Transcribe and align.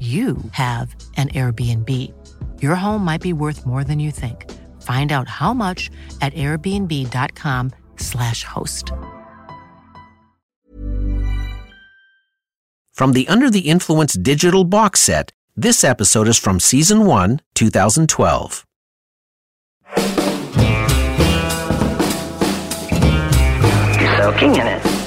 you 0.00 0.38
have 0.52 0.96
an 1.18 1.28
Airbnb. 1.28 1.90
Your 2.62 2.74
home 2.74 3.04
might 3.04 3.20
be 3.20 3.34
worth 3.34 3.66
more 3.66 3.84
than 3.84 3.98
you 3.98 4.10
think. 4.10 4.50
Find 4.80 5.12
out 5.12 5.28
how 5.28 5.52
much 5.52 5.90
at 6.22 6.32
airbnb.com/slash 6.32 8.44
host. 8.44 8.92
From 12.92 13.12
the 13.12 13.28
Under 13.28 13.50
the 13.50 13.68
Influence 13.68 14.16
digital 14.16 14.64
box 14.64 15.00
set, 15.00 15.32
this 15.56 15.84
episode 15.84 16.28
is 16.28 16.38
from 16.38 16.60
Season 16.60 17.04
1, 17.04 17.40
2012. 17.54 18.64
You're 23.98 24.16
soaking 24.16 24.56
in 24.56 24.66
it. 24.66 24.99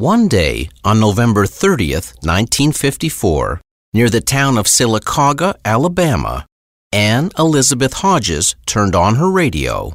One 0.00 0.28
day, 0.28 0.70
on 0.82 0.98
November 0.98 1.44
30th, 1.44 2.14
1954, 2.24 3.60
near 3.92 4.08
the 4.08 4.22
town 4.22 4.56
of 4.56 4.64
Sylacauga, 4.64 5.56
Alabama, 5.62 6.46
Ann 6.90 7.30
Elizabeth 7.38 7.92
Hodges 7.92 8.56
turned 8.64 8.96
on 8.96 9.16
her 9.16 9.30
radio 9.30 9.92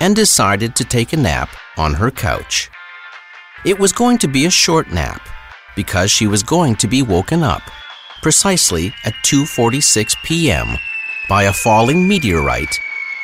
and 0.00 0.16
decided 0.16 0.74
to 0.74 0.84
take 0.84 1.12
a 1.12 1.16
nap 1.16 1.48
on 1.76 1.94
her 1.94 2.10
couch. 2.10 2.68
It 3.64 3.78
was 3.78 3.92
going 3.92 4.18
to 4.18 4.26
be 4.26 4.44
a 4.44 4.50
short 4.50 4.90
nap 4.90 5.22
because 5.76 6.10
she 6.10 6.26
was 6.26 6.42
going 6.42 6.74
to 6.74 6.88
be 6.88 7.02
woken 7.02 7.44
up 7.44 7.62
precisely 8.20 8.92
at 9.04 9.14
2:46 9.24 10.16
p.m. 10.24 10.76
by 11.28 11.44
a 11.44 11.52
falling 11.52 12.08
meteorite 12.08 12.76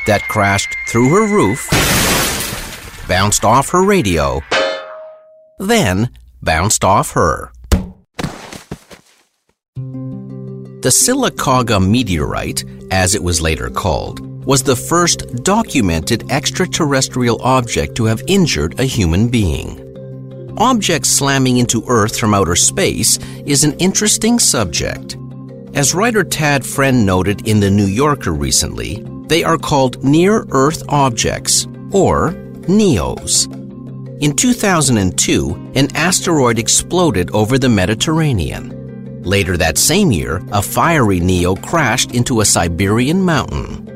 that 0.07 0.23
crashed 0.29 0.73
through 0.89 1.09
her 1.11 1.27
roof, 1.27 1.69
bounced 3.09 3.43
off 3.43 3.71
her 3.71 3.83
radio, 3.83 4.41
then 5.59 6.11
bounced 6.43 6.85
off 6.85 7.13
her. 7.13 7.51
The 10.81 10.91
Sylacauga 10.91 11.81
meteorite, 11.81 12.65
as 12.91 13.15
it 13.15 13.23
was 13.23 13.41
later 13.41 13.71
called, 13.71 14.21
was 14.45 14.63
the 14.63 14.77
first 14.77 15.43
documented 15.43 16.31
extraterrestrial 16.31 17.41
object 17.43 17.97
to 17.97 18.05
have 18.05 18.23
injured 18.27 18.79
a 18.79 18.85
human 18.85 19.29
being. 19.29 19.85
Objects 20.59 21.09
slamming 21.09 21.57
into 21.57 21.85
Earth 21.89 22.19
from 22.19 22.35
outer 22.35 22.57
space 22.57 23.19
is 23.47 23.65
an 23.65 23.73
interesting 23.79 24.39
subject. 24.39 25.17
As 25.75 25.95
writer 25.95 26.25
Tad 26.25 26.65
Friend 26.65 27.07
noted 27.07 27.49
in 27.49 27.61
The 27.61 27.71
New 27.71 27.87
Yorker 27.87 28.33
recently, 28.33 29.03
they 29.29 29.45
are 29.45 29.59
called 29.59 30.05
near 30.05 30.47
Earth 30.51 30.83
objects, 30.89 31.67
or 31.91 32.35
NEOs. 32.69 33.51
In 34.23 34.37
2002, 34.37 35.73
an 35.75 35.89
asteroid 35.97 36.59
exploded 36.59 37.31
over 37.31 37.59
the 37.59 37.69
Mediterranean. 37.69 39.23
Later 39.23 39.57
that 39.57 39.79
same 39.79 40.13
year, 40.13 40.43
a 40.53 40.61
fiery 40.61 41.19
Neo 41.19 41.57
crashed 41.57 42.13
into 42.13 42.41
a 42.41 42.45
Siberian 42.45 43.23
mountain. 43.23 43.89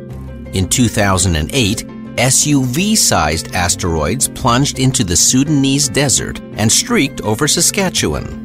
In 0.54 0.70
2008, 0.70 1.86
SUV 2.16 2.96
sized 2.96 3.54
asteroids 3.54 4.28
plunged 4.28 4.78
into 4.78 5.04
the 5.04 5.16
Sudanese 5.16 5.90
desert 5.90 6.40
and 6.54 6.72
streaked 6.72 7.20
over 7.20 7.46
Saskatchewan. 7.46 8.40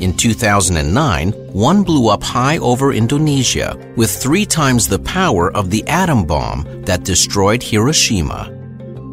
In 0.00 0.16
2009, 0.16 1.32
one 1.52 1.82
blew 1.82 2.08
up 2.08 2.22
high 2.22 2.56
over 2.58 2.94
Indonesia 2.94 3.76
with 3.96 4.10
three 4.10 4.46
times 4.46 4.88
the 4.88 4.98
power 5.00 5.52
of 5.52 5.70
the 5.70 5.86
atom 5.86 6.24
bomb 6.24 6.64
that 6.84 7.04
destroyed 7.04 7.62
Hiroshima. 7.62 8.55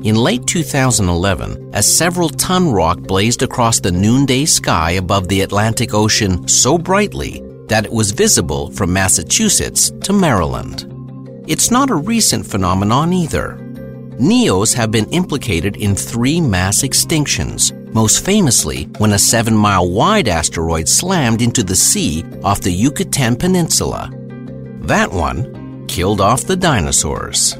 In 0.03 0.17
late 0.17 0.45
2011, 0.45 1.69
a 1.73 1.81
several 1.81 2.27
ton 2.27 2.73
rock 2.73 2.99
blazed 2.99 3.41
across 3.41 3.79
the 3.79 3.89
noonday 3.89 4.43
sky 4.43 4.91
above 4.91 5.29
the 5.29 5.39
Atlantic 5.39 5.93
Ocean 5.93 6.45
so 6.45 6.77
brightly 6.77 7.41
that 7.67 7.85
it 7.85 7.91
was 7.91 8.11
visible 8.11 8.69
from 8.71 8.91
Massachusetts 8.91 9.91
to 10.01 10.11
Maryland. 10.11 10.87
It's 11.47 11.71
not 11.71 11.89
a 11.89 11.95
recent 11.95 12.45
phenomenon 12.45 13.13
either. 13.13 13.57
NEOs 14.19 14.73
have 14.73 14.91
been 14.91 15.09
implicated 15.11 15.77
in 15.77 15.95
three 15.95 16.41
mass 16.41 16.81
extinctions, 16.81 17.71
most 17.93 18.25
famously 18.25 18.89
when 18.97 19.13
a 19.13 19.19
seven 19.19 19.55
mile 19.55 19.89
wide 19.89 20.27
asteroid 20.27 20.89
slammed 20.89 21.41
into 21.41 21.63
the 21.63 21.77
sea 21.77 22.25
off 22.43 22.59
the 22.59 22.73
Yucatan 22.73 23.37
Peninsula. 23.37 24.11
That 24.81 25.13
one 25.13 25.87
killed 25.87 26.19
off 26.19 26.43
the 26.43 26.57
dinosaurs. 26.57 27.55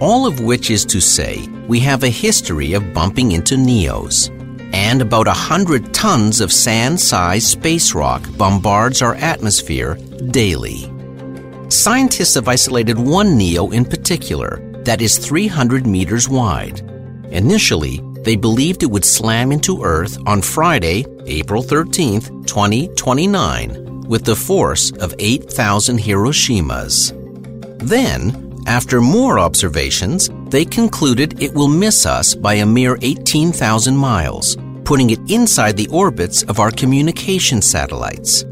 All 0.00 0.26
of 0.26 0.40
which 0.40 0.70
is 0.70 0.84
to 0.86 1.00
say, 1.00 1.48
we 1.66 1.80
have 1.80 2.04
a 2.04 2.08
history 2.08 2.72
of 2.74 2.94
bumping 2.94 3.32
into 3.32 3.56
NEOs. 3.56 4.30
And 4.72 5.02
about 5.02 5.26
a 5.26 5.32
hundred 5.32 5.92
tons 5.92 6.40
of 6.40 6.52
sand 6.52 7.00
sized 7.00 7.48
space 7.48 7.94
rock 7.94 8.24
bombards 8.36 9.02
our 9.02 9.16
atmosphere 9.16 9.96
daily. 10.30 10.92
Scientists 11.68 12.34
have 12.34 12.46
isolated 12.46 12.98
one 12.98 13.36
NEO 13.36 13.70
in 13.70 13.84
particular 13.84 14.62
that 14.84 15.02
is 15.02 15.18
300 15.18 15.86
meters 15.86 16.28
wide. 16.28 16.80
Initially, 17.30 18.00
they 18.22 18.36
believed 18.36 18.82
it 18.82 18.90
would 18.90 19.04
slam 19.04 19.50
into 19.50 19.82
Earth 19.82 20.16
on 20.26 20.42
Friday, 20.42 21.06
April 21.26 21.62
13th, 21.62 22.46
2029, 22.46 24.02
with 24.02 24.24
the 24.24 24.36
force 24.36 24.92
of 24.92 25.14
8,000 25.18 25.98
Hiroshimas. 25.98 27.12
Then, 27.80 28.47
after 28.66 29.00
more 29.00 29.38
observations, 29.38 30.30
they 30.48 30.64
concluded 30.64 31.42
it 31.42 31.54
will 31.54 31.68
miss 31.68 32.06
us 32.06 32.34
by 32.34 32.54
a 32.54 32.66
mere 32.66 32.98
18,000 33.02 33.96
miles, 33.96 34.56
putting 34.84 35.10
it 35.10 35.30
inside 35.30 35.76
the 35.76 35.88
orbits 35.88 36.42
of 36.44 36.60
our 36.60 36.70
communication 36.70 37.60
satellites. 37.62 38.44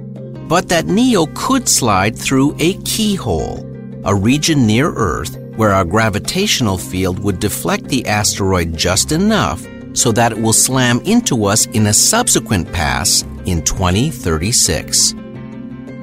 But 0.49 0.69
that 0.69 0.87
NEO 0.87 1.27
could 1.35 1.69
slide 1.69 2.17
through 2.17 2.55
a 2.59 2.75
keyhole, 2.85 3.67
a 4.05 4.15
region 4.15 4.67
near 4.67 4.93
Earth 4.93 5.37
where 5.57 5.73
our 5.73 5.85
gravitational 5.85 6.79
field 6.79 7.19
would 7.19 7.41
deflect 7.41 7.85
the 7.85 8.07
asteroid 8.07 8.77
just 8.77 9.13
enough 9.13 9.67
so 9.95 10.13
that 10.13 10.33
it 10.33 10.39
will 10.39 10.53
slam 10.53 11.01
into 11.01 11.47
us 11.47 11.67
in 11.67 11.87
a 11.87 11.93
subsequent 11.93 12.71
pass 12.73 13.23
in 13.47 13.63
2036. 13.63 15.15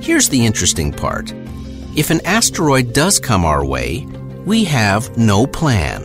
Here's 0.02 0.28
the 0.28 0.46
interesting 0.46 0.92
part. 0.92 1.32
If 1.96 2.10
an 2.10 2.26
asteroid 2.26 2.92
does 2.92 3.20
come 3.20 3.46
our 3.46 3.64
way, 3.64 4.08
we 4.46 4.64
have 4.64 5.16
no 5.16 5.46
plan. 5.46 6.02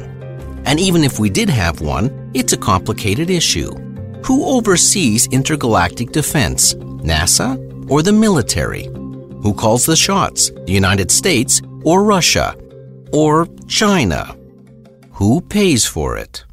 And 0.67 0.79
even 0.79 1.02
if 1.02 1.19
we 1.19 1.31
did 1.31 1.49
have 1.49 1.81
one, 1.81 2.31
it's 2.35 2.52
a 2.52 2.58
complicated 2.58 3.31
issue. 3.31 3.73
Who 4.26 4.44
oversees 4.44 5.29
intergalactic 5.29 6.12
defense? 6.12 6.75
NASA 6.75 7.56
or 7.90 8.02
the 8.02 8.12
military? 8.12 8.85
Who 9.43 9.55
calls 9.55 9.87
the 9.87 9.96
shots? 9.96 10.50
The 10.50 10.73
United 10.73 11.11
States 11.11 11.62
or 11.85 12.05
Russia? 12.05 12.55
Or 13.14 13.49
China? 13.67 14.37
Who 15.12 15.41
pays 15.41 15.87
for 15.87 16.19
it? 16.19 16.44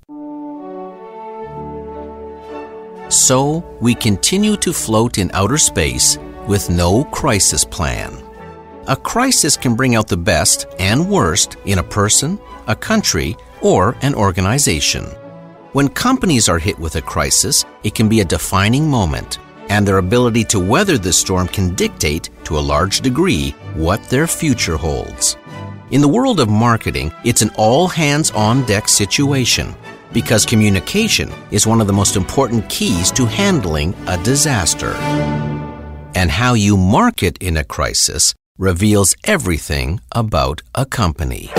So, 3.10 3.66
we 3.82 3.96
continue 3.96 4.56
to 4.58 4.72
float 4.72 5.18
in 5.18 5.30
outer 5.34 5.58
space 5.58 6.18
with 6.48 6.70
no 6.70 7.04
crisis 7.04 7.66
plan. 7.66 8.25
A 8.88 8.96
crisis 8.96 9.58
can 9.58 9.74
bring 9.74 9.96
out 9.96 10.08
the 10.08 10.16
best 10.16 10.68
and 10.78 11.10
worst 11.10 11.58
in 11.66 11.80
a 11.80 11.84
person, 11.84 12.40
a 12.68 12.76
country, 12.76 13.36
or 13.62 13.96
an 14.04 14.14
organization. 14.14 15.06
When 15.74 15.90
companies 15.90 16.48
are 16.48 16.60
hit 16.60 16.78
with 16.78 16.96
a 16.96 17.02
crisis, 17.02 17.66
it 17.84 17.96
can 17.96 18.08
be 18.08 18.20
a 18.20 18.26
defining 18.26 18.88
moment, 18.88 19.40
and 19.70 19.88
their 19.88 19.98
ability 19.98 20.44
to 20.46 20.60
weather 20.60 21.00
the 21.00 21.12
storm 21.12 21.48
can 21.48 21.74
dictate, 21.74 22.30
to 22.44 22.60
a 22.60 22.68
large 22.74 23.02
degree, 23.02 23.56
what 23.74 24.04
their 24.04 24.28
future 24.28 24.78
holds. 24.78 25.36
In 25.90 26.02
the 26.02 26.08
world 26.08 26.40
of 26.40 26.48
marketing, 26.48 27.12
it's 27.24 27.42
an 27.42 27.50
all 27.58 27.88
hands 27.88 28.30
on 28.32 28.68
deck 28.68 28.88
situation 28.88 29.74
because 30.14 30.46
communication 30.46 31.32
is 31.50 31.66
one 31.66 31.82
of 31.82 31.88
the 31.88 31.94
most 31.94 32.16
important 32.16 32.70
keys 32.70 33.12
to 33.14 33.26
handling 33.26 33.96
a 34.06 34.22
disaster. 34.24 34.94
And 36.14 36.30
how 36.30 36.54
you 36.54 36.78
market 36.78 37.40
in 37.40 37.58
a 37.58 37.64
crisis 37.64 38.36
reveals 38.58 39.14
everything 39.26 40.00
about 40.14 40.62
a 40.74 40.86
company. 40.86 41.52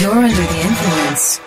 You're 0.00 0.10
under 0.10 0.34
the 0.34 0.60
influence. 0.64 1.38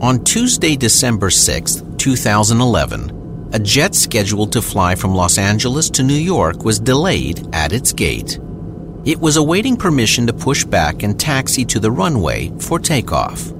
On 0.00 0.22
Tuesday, 0.22 0.76
December 0.76 1.30
6, 1.30 1.82
2011, 1.98 3.50
a 3.52 3.58
jet 3.58 3.96
scheduled 3.96 4.52
to 4.52 4.62
fly 4.62 4.94
from 4.94 5.16
Los 5.16 5.36
Angeles 5.36 5.90
to 5.90 6.04
New 6.04 6.14
York 6.14 6.64
was 6.64 6.78
delayed 6.78 7.44
at 7.52 7.72
its 7.72 7.92
gate. 7.92 8.38
It 9.04 9.18
was 9.18 9.36
awaiting 9.36 9.76
permission 9.76 10.28
to 10.28 10.32
push 10.32 10.64
back 10.64 11.02
and 11.02 11.18
taxi 11.18 11.64
to 11.64 11.80
the 11.80 11.90
runway 11.90 12.52
for 12.60 12.78
takeoff. 12.78 13.52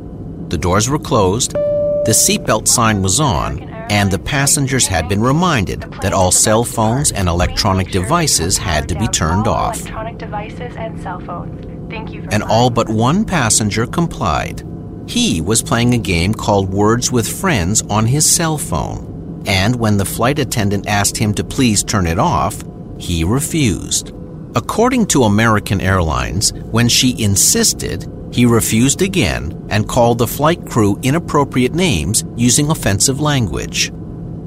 The 0.51 0.59
doors 0.59 0.89
were 0.89 0.99
closed, 0.99 1.57
the 2.05 2.13
seatbelt 2.13 2.67
sign 2.67 3.03
was 3.03 3.21
on, 3.21 3.61
and 3.91 4.11
the 4.11 4.19
passengers 4.19 4.87
had 4.87 5.09
been 5.09 5.21
reminded 5.21 5.81
that 6.01 6.13
all 6.13 6.31
cell 6.31 6.65
phones 6.65 7.13
and 7.13 7.29
electronic 7.29 7.91
devices 7.91 8.57
had 8.57 8.89
to 8.89 8.95
be 8.95 9.07
turned 9.09 9.47
off. 9.47 9.81
Electronic 9.81 10.19
devices 10.19 10.75
and 10.77 11.01
cell 11.01 11.21
phones. 11.21 11.91
Thank 11.91 12.13
you 12.13 12.23
for 12.23 12.33
And 12.33 12.43
all 12.43 12.71
but 12.71 12.89
one 12.89 13.25
passenger 13.25 13.87
complied. 13.87 14.63
He 15.07 15.41
was 15.41 15.63
playing 15.63 15.93
a 15.93 15.99
game 15.99 16.33
called 16.33 16.73
Words 16.73 17.11
with 17.11 17.29
Friends 17.29 17.83
on 17.91 18.07
his 18.07 18.25
cell 18.25 18.59
phone. 18.59 19.43
And 19.47 19.77
when 19.77 19.97
the 19.97 20.05
flight 20.05 20.39
attendant 20.39 20.87
asked 20.87 21.17
him 21.17 21.35
to 21.35 21.43
please 21.43 21.83
turn 21.83 22.07
it 22.07 22.19
off, 22.19 22.63
he 22.99 23.25
refused. 23.25 24.13
According 24.55 25.07
to 25.07 25.25
American 25.25 25.81
Airlines, 25.81 26.53
when 26.53 26.89
she 26.89 27.21
insisted, 27.23 28.07
he 28.33 28.47
refused 28.47 29.03
again 29.03 29.67
and 29.71 29.89
called 29.89 30.19
the 30.19 30.27
flight 30.27 30.67
crew 30.67 30.99
inappropriate 31.03 31.75
names 31.75 32.25
using 32.37 32.71
offensive 32.71 33.21
language. 33.21 33.93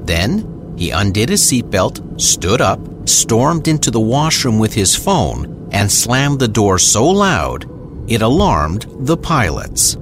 Then 0.04 0.74
he 0.76 0.90
undid 0.90 1.28
his 1.28 1.42
seatbelt, 1.42 2.20
stood 2.20 2.60
up, 2.60 2.80
stormed 3.08 3.68
into 3.68 3.90
the 3.90 4.00
washroom 4.00 4.58
with 4.58 4.74
his 4.74 4.96
phone, 4.96 5.68
and 5.72 5.90
slammed 5.90 6.40
the 6.40 6.48
door 6.48 6.78
so 6.78 7.04
loud 7.06 7.70
it 8.06 8.22
alarmed 8.22 8.86
the 9.00 9.16
pilots. 9.16 9.96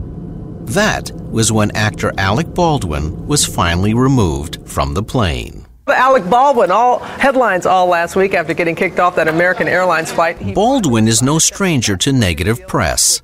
That 0.64 1.10
was 1.12 1.52
when 1.52 1.70
actor 1.76 2.12
Alec 2.18 2.52
Baldwin 2.54 3.26
was 3.26 3.44
finally 3.44 3.94
removed 3.94 4.58
from 4.66 4.94
the 4.94 5.02
plane. 5.02 5.66
Alec 5.88 6.28
Baldwin, 6.28 6.70
all 6.70 7.00
headlines 7.00 7.66
all 7.66 7.86
last 7.86 8.16
week 8.16 8.34
after 8.34 8.54
getting 8.54 8.74
kicked 8.74 9.00
off 9.00 9.16
that 9.16 9.28
American 9.28 9.68
Airlines 9.68 10.10
flight. 10.12 10.54
Baldwin 10.54 11.06
is 11.06 11.22
no 11.22 11.38
stranger 11.38 11.96
to 11.98 12.12
negative 12.12 12.66
press. 12.66 13.20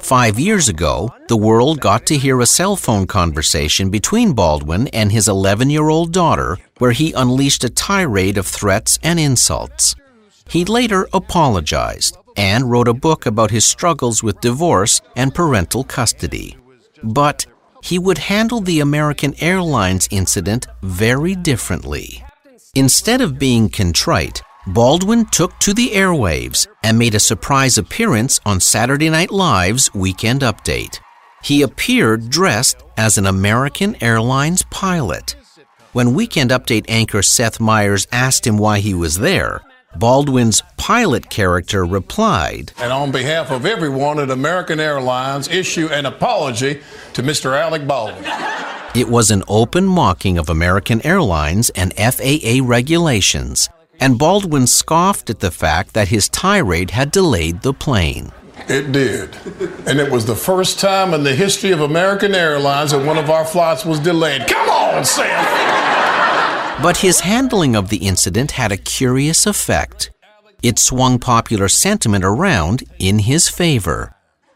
Five 0.00 0.38
years 0.38 0.68
ago, 0.68 1.14
the 1.28 1.36
world 1.36 1.80
got 1.80 2.06
to 2.06 2.18
hear 2.18 2.40
a 2.40 2.46
cell 2.46 2.76
phone 2.76 3.06
conversation 3.06 3.90
between 3.90 4.32
Baldwin 4.32 4.88
and 4.88 5.12
his 5.12 5.28
11 5.28 5.70
year 5.70 5.88
old 5.88 6.12
daughter 6.12 6.58
where 6.78 6.92
he 6.92 7.12
unleashed 7.12 7.64
a 7.64 7.68
tirade 7.68 8.38
of 8.38 8.46
threats 8.46 8.98
and 9.02 9.18
insults. 9.18 9.94
He 10.48 10.64
later 10.64 11.08
apologized 11.12 12.16
and 12.36 12.70
wrote 12.70 12.88
a 12.88 12.94
book 12.94 13.26
about 13.26 13.50
his 13.50 13.64
struggles 13.64 14.22
with 14.22 14.40
divorce 14.40 15.00
and 15.16 15.34
parental 15.34 15.84
custody. 15.84 16.56
But 17.02 17.46
he 17.82 17.98
would 17.98 18.18
handle 18.18 18.60
the 18.60 18.80
American 18.80 19.34
Airlines 19.40 20.08
incident 20.10 20.66
very 20.82 21.34
differently. 21.34 22.24
Instead 22.74 23.20
of 23.20 23.38
being 23.38 23.68
contrite, 23.68 24.42
Baldwin 24.68 25.24
took 25.24 25.58
to 25.60 25.72
the 25.72 25.92
airwaves 25.92 26.66
and 26.82 26.98
made 26.98 27.14
a 27.14 27.20
surprise 27.20 27.78
appearance 27.78 28.38
on 28.44 28.60
Saturday 28.60 29.08
Night 29.08 29.30
Live's 29.30 29.94
Weekend 29.94 30.42
Update. 30.42 31.00
He 31.42 31.62
appeared 31.62 32.28
dressed 32.28 32.76
as 32.98 33.16
an 33.16 33.24
American 33.24 33.96
Airlines 34.02 34.62
pilot. 34.70 35.36
When 35.94 36.12
Weekend 36.12 36.50
Update 36.50 36.84
anchor 36.86 37.22
Seth 37.22 37.58
Meyers 37.58 38.06
asked 38.12 38.46
him 38.46 38.58
why 38.58 38.80
he 38.80 38.92
was 38.92 39.20
there, 39.20 39.62
Baldwin's 39.96 40.62
pilot 40.76 41.30
character 41.30 41.86
replied, 41.86 42.72
And 42.78 42.92
on 42.92 43.10
behalf 43.10 43.50
of 43.50 43.64
everyone 43.64 44.20
at 44.20 44.30
American 44.30 44.80
Airlines, 44.80 45.48
issue 45.48 45.88
an 45.88 46.04
apology 46.04 46.82
to 47.14 47.22
Mr. 47.22 47.58
Alec 47.58 47.86
Baldwin. 47.86 48.30
It 48.94 49.08
was 49.08 49.30
an 49.30 49.44
open 49.48 49.86
mocking 49.86 50.36
of 50.36 50.50
American 50.50 51.00
Airlines 51.06 51.70
and 51.70 51.94
FAA 51.94 52.60
regulations, 52.62 53.70
and 54.00 54.18
Baldwin 54.18 54.66
scoffed 54.66 55.30
at 55.30 55.40
the 55.40 55.50
fact 55.50 55.94
that 55.94 56.08
his 56.08 56.28
tirade 56.28 56.90
had 56.90 57.10
delayed 57.10 57.62
the 57.62 57.72
plane. 57.72 58.32
It 58.68 58.92
did. 58.92 59.36
And 59.86 59.98
it 59.98 60.10
was 60.10 60.26
the 60.26 60.36
first 60.36 60.78
time 60.78 61.14
in 61.14 61.24
the 61.24 61.34
history 61.34 61.70
of 61.70 61.80
American 61.80 62.34
Airlines 62.34 62.90
that 62.90 63.04
one 63.04 63.16
of 63.16 63.30
our 63.30 63.44
flights 63.44 63.84
was 63.84 63.98
delayed. 64.00 64.46
Come 64.46 64.68
on, 64.68 65.04
Sam! 65.04 66.82
But 66.82 66.98
his 66.98 67.20
handling 67.20 67.74
of 67.74 67.88
the 67.88 67.96
incident 67.98 68.52
had 68.52 68.70
a 68.70 68.76
curious 68.76 69.46
effect. 69.46 70.10
It 70.62 70.78
swung 70.78 71.18
popular 71.18 71.68
sentiment 71.68 72.24
around 72.24 72.84
in 72.98 73.20
his 73.20 73.48
favor. 73.48 74.14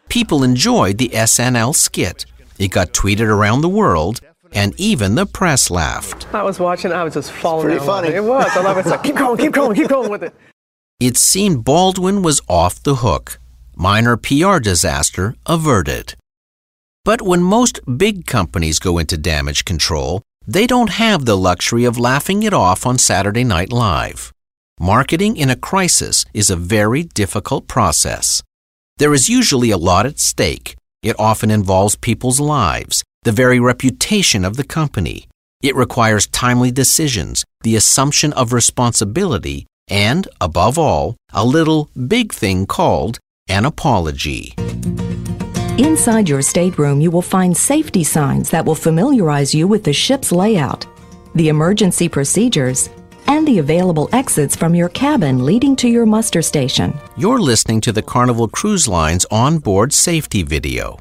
People 0.09 0.43
enjoyed 0.43 0.99
the 0.99 1.09
SNL 1.11 1.75
skit. 1.75 2.27
It 2.59 2.71
got 2.71 2.93
tweeted 2.93 3.29
around 3.29 3.63
the 3.63 3.69
world, 3.69 4.21
and 4.55 4.79
even 4.79 5.15
the 5.15 5.27
press 5.27 5.71
laughed. 5.71 6.27
I 6.35 6.43
was 6.43 6.59
watching, 6.59 6.93
I 6.93 7.05
was 7.05 7.15
just 7.15 7.33
falling 7.33 7.67
pretty 7.67 7.81
funny. 7.81 8.09
laughing. 8.09 8.25
It 8.25 8.29
was. 8.29 8.51
I 8.55 8.63
love 8.63 8.77
it. 8.77 8.81
It's 8.81 8.91
like, 8.91 9.03
keep 9.03 9.17
going, 9.17 9.39
keep 9.39 9.53
going, 9.53 9.75
keep 9.77 9.89
going 9.89 10.11
with 10.11 10.23
it. 10.23 10.35
It 11.01 11.17
seemed 11.17 11.65
Baldwin 11.65 12.23
was 12.23 12.41
off 12.49 12.83
the 12.83 12.97
hook. 12.97 13.39
Minor 13.77 14.17
PR 14.17 14.59
disaster 14.59 15.35
averted. 15.47 16.15
But 17.05 17.23
when 17.23 17.43
most 17.43 17.81
big 17.99 18.27
companies 18.27 18.79
go 18.79 18.99
into 18.99 19.17
damage 19.17 19.65
control, 19.65 20.23
they 20.47 20.67
don't 20.67 20.91
have 20.91 21.25
the 21.25 21.37
luxury 21.37 21.85
of 21.85 21.99
laughing 21.99 22.43
it 22.43 22.53
off 22.53 22.87
on 22.87 22.99
Saturday 22.99 23.45
Night 23.45 23.73
Live. 23.73 24.33
Marketing 24.79 25.37
in 25.37 25.51
a 25.51 25.57
crisis 25.57 26.25
is 26.33 26.51
a 26.51 26.57
very 26.57 27.03
difficult 27.03 27.67
process. 27.69 28.43
There 28.99 29.15
is 29.15 29.29
usually 29.29 29.71
a 29.71 29.77
lot 29.77 30.07
at 30.07 30.19
stake. 30.21 30.77
It 31.03 31.19
often 31.19 31.51
involves 31.51 31.97
people's 31.97 32.39
lives, 32.39 33.03
the 33.25 33.33
very 33.33 33.61
reputation 33.61 34.45
of 34.45 34.57
the 34.57 34.65
company. 34.65 35.29
It 35.63 35.77
requires 35.77 36.27
timely 36.27 36.73
decisions, 36.73 37.45
the 37.63 37.77
assumption 37.77 38.33
of 38.33 38.53
responsibility, 38.53 39.67
and, 39.89 40.27
above 40.41 40.77
all, 40.77 41.17
a 41.33 41.45
little 41.45 41.89
big 42.09 42.33
thing 42.33 42.67
called 42.67 43.21
an 43.49 43.65
apology. 43.65 44.55
Inside 45.79 46.29
your 46.29 46.43
stateroom, 46.43 47.01
you 47.01 47.13
will 47.13 47.23
find 47.23 47.57
safety 47.57 48.03
signs 48.03 48.51
that 48.51 48.65
will 48.65 48.75
familiarize 48.75 49.55
you 49.55 49.69
with 49.69 49.85
the 49.85 49.93
ship's 49.93 50.33
layout, 50.33 50.85
the 51.37 51.49
emergency 51.49 52.09
procedures, 52.09 52.91
and 53.29 53.47
the 53.47 53.61
available 53.61 54.09
exits 54.13 54.57
from 54.57 54.75
your 54.75 54.89
cabin 54.89 55.45
leading 55.45 55.77
to 55.77 55.89
your 55.89 56.07
muster 56.07 56.43
station. 56.43 56.93
You're 57.17 57.41
listening 57.41 57.81
to 57.83 57.93
the 57.93 58.03
Carnival 58.03 58.49
Cruise 58.49 58.89
Line's 58.89 59.25
onboard 59.31 59.93
safety 59.93 60.43
video. 60.43 60.99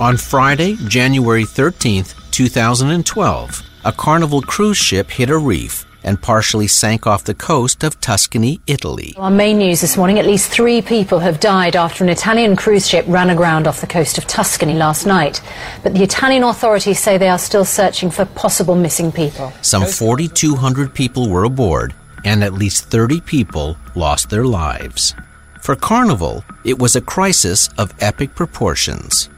On 0.00 0.16
Friday, 0.16 0.76
January 0.88 1.44
13th, 1.44 2.14
2012, 2.30 3.62
a 3.84 3.92
Carnival 3.92 4.40
cruise 4.40 4.78
ship 4.78 5.10
hit 5.10 5.28
a 5.28 5.36
reef 5.36 5.84
and 6.02 6.22
partially 6.22 6.66
sank 6.66 7.06
off 7.06 7.24
the 7.24 7.34
coast 7.34 7.84
of 7.84 8.00
Tuscany, 8.00 8.62
Italy. 8.66 9.12
Our 9.18 9.30
main 9.30 9.58
news 9.58 9.82
this 9.82 9.98
morning 9.98 10.18
at 10.18 10.24
least 10.24 10.50
three 10.50 10.80
people 10.80 11.18
have 11.18 11.38
died 11.38 11.76
after 11.76 12.02
an 12.02 12.08
Italian 12.08 12.56
cruise 12.56 12.88
ship 12.88 13.04
ran 13.08 13.28
aground 13.28 13.66
off 13.66 13.82
the 13.82 13.86
coast 13.86 14.16
of 14.16 14.26
Tuscany 14.26 14.72
last 14.72 15.04
night. 15.04 15.42
But 15.82 15.92
the 15.92 16.02
Italian 16.02 16.44
authorities 16.44 16.98
say 16.98 17.18
they 17.18 17.28
are 17.28 17.38
still 17.38 17.66
searching 17.66 18.10
for 18.10 18.24
possible 18.24 18.76
missing 18.76 19.12
people. 19.12 19.52
Some 19.60 19.84
4,200 19.84 20.94
people 20.94 21.28
were 21.28 21.44
aboard, 21.44 21.92
and 22.24 22.42
at 22.42 22.54
least 22.54 22.86
30 22.86 23.20
people 23.20 23.76
lost 23.94 24.30
their 24.30 24.46
lives. 24.46 25.14
For 25.60 25.76
Carnival, 25.76 26.42
it 26.64 26.78
was 26.78 26.96
a 26.96 27.02
crisis 27.02 27.68
of 27.76 27.92
epic 28.00 28.34
proportions. 28.34 29.28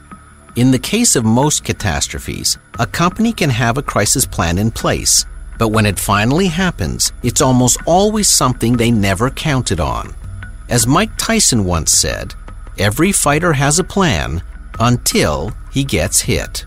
In 0.55 0.71
the 0.71 0.79
case 0.79 1.17
of 1.17 1.25
most 1.25 1.65
catastrophes, 1.65 2.59
a 2.79 2.87
company 2.87 3.33
can 3.33 3.49
have 3.49 3.79
a 3.79 3.83
crisis 3.83 4.27
plan 4.27 4.59
in 4.59 4.71
place, 4.71 5.25
but 5.57 5.69
when 5.69 5.87
it 5.87 5.99
finally 5.99 6.49
happens, 6.49 7.11
it's 7.23 7.41
almost 7.41 7.79
always 7.87 8.29
something 8.29 8.77
they 8.77 8.91
never 8.91 9.31
counted 9.31 9.81
on. 9.81 10.15
As 10.69 10.87
Mike 10.87 11.17
Tyson 11.17 11.65
once 11.65 11.91
said, 11.91 12.35
every 12.77 13.13
fighter 13.13 13.55
has 13.55 13.79
a 13.79 13.85
plan 13.85 14.43
until 14.79 15.53
he 15.71 15.85
gets 15.85 16.21
hit. 16.21 16.67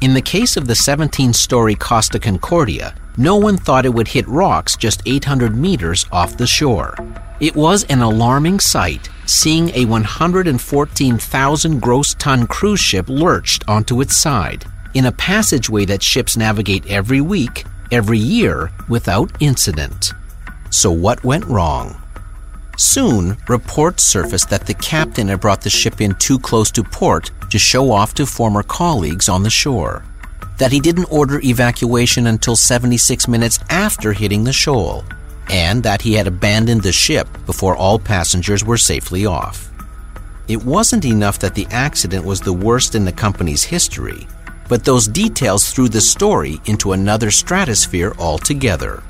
In 0.00 0.14
the 0.14 0.22
case 0.22 0.56
of 0.56 0.66
the 0.66 0.74
17 0.74 1.34
story 1.34 1.74
Costa 1.74 2.18
Concordia, 2.18 2.94
no 3.20 3.36
one 3.36 3.58
thought 3.58 3.84
it 3.84 3.92
would 3.92 4.08
hit 4.08 4.26
rocks 4.26 4.76
just 4.76 5.02
800 5.04 5.54
meters 5.54 6.06
off 6.10 6.38
the 6.38 6.46
shore. 6.46 6.94
It 7.38 7.54
was 7.54 7.84
an 7.84 8.00
alarming 8.00 8.60
sight 8.60 9.10
seeing 9.26 9.68
a 9.74 9.84
114,000 9.84 11.80
gross 11.82 12.14
ton 12.14 12.46
cruise 12.46 12.80
ship 12.80 13.10
lurched 13.10 13.62
onto 13.68 14.00
its 14.00 14.16
side 14.16 14.64
in 14.94 15.04
a 15.04 15.12
passageway 15.12 15.84
that 15.84 16.02
ships 16.02 16.38
navigate 16.38 16.86
every 16.86 17.20
week, 17.20 17.64
every 17.92 18.18
year, 18.18 18.72
without 18.88 19.30
incident. 19.38 20.14
So, 20.70 20.90
what 20.90 21.22
went 21.22 21.44
wrong? 21.44 22.00
Soon, 22.78 23.36
reports 23.48 24.02
surfaced 24.02 24.48
that 24.48 24.66
the 24.66 24.74
captain 24.74 25.28
had 25.28 25.40
brought 25.40 25.60
the 25.60 25.68
ship 25.68 26.00
in 26.00 26.14
too 26.14 26.38
close 26.38 26.70
to 26.70 26.82
port 26.82 27.30
to 27.50 27.58
show 27.58 27.92
off 27.92 28.14
to 28.14 28.24
former 28.24 28.62
colleagues 28.62 29.28
on 29.28 29.42
the 29.42 29.50
shore. 29.50 30.04
That 30.60 30.72
he 30.72 30.78
didn't 30.78 31.10
order 31.10 31.40
evacuation 31.42 32.26
until 32.26 32.54
76 32.54 33.26
minutes 33.26 33.58
after 33.70 34.12
hitting 34.12 34.44
the 34.44 34.52
shoal. 34.52 35.04
And 35.48 35.82
that 35.84 36.02
he 36.02 36.12
had 36.12 36.26
abandoned 36.26 36.82
the 36.82 36.92
ship 36.92 37.26
before 37.46 37.74
all 37.74 37.98
passengers 37.98 38.62
were 38.62 38.76
safely 38.76 39.24
off. 39.24 39.70
It 40.48 40.62
wasn't 40.62 41.06
enough 41.06 41.38
that 41.38 41.54
the 41.54 41.66
accident 41.70 42.26
was 42.26 42.40
the 42.40 42.52
worst 42.52 42.94
in 42.94 43.06
the 43.06 43.12
company's 43.12 43.64
history, 43.64 44.28
but 44.68 44.84
those 44.84 45.08
details 45.08 45.72
threw 45.72 45.88
the 45.88 46.00
story 46.02 46.60
into 46.66 46.92
another 46.92 47.30
stratosphere 47.30 48.12
altogether. 48.18 49.02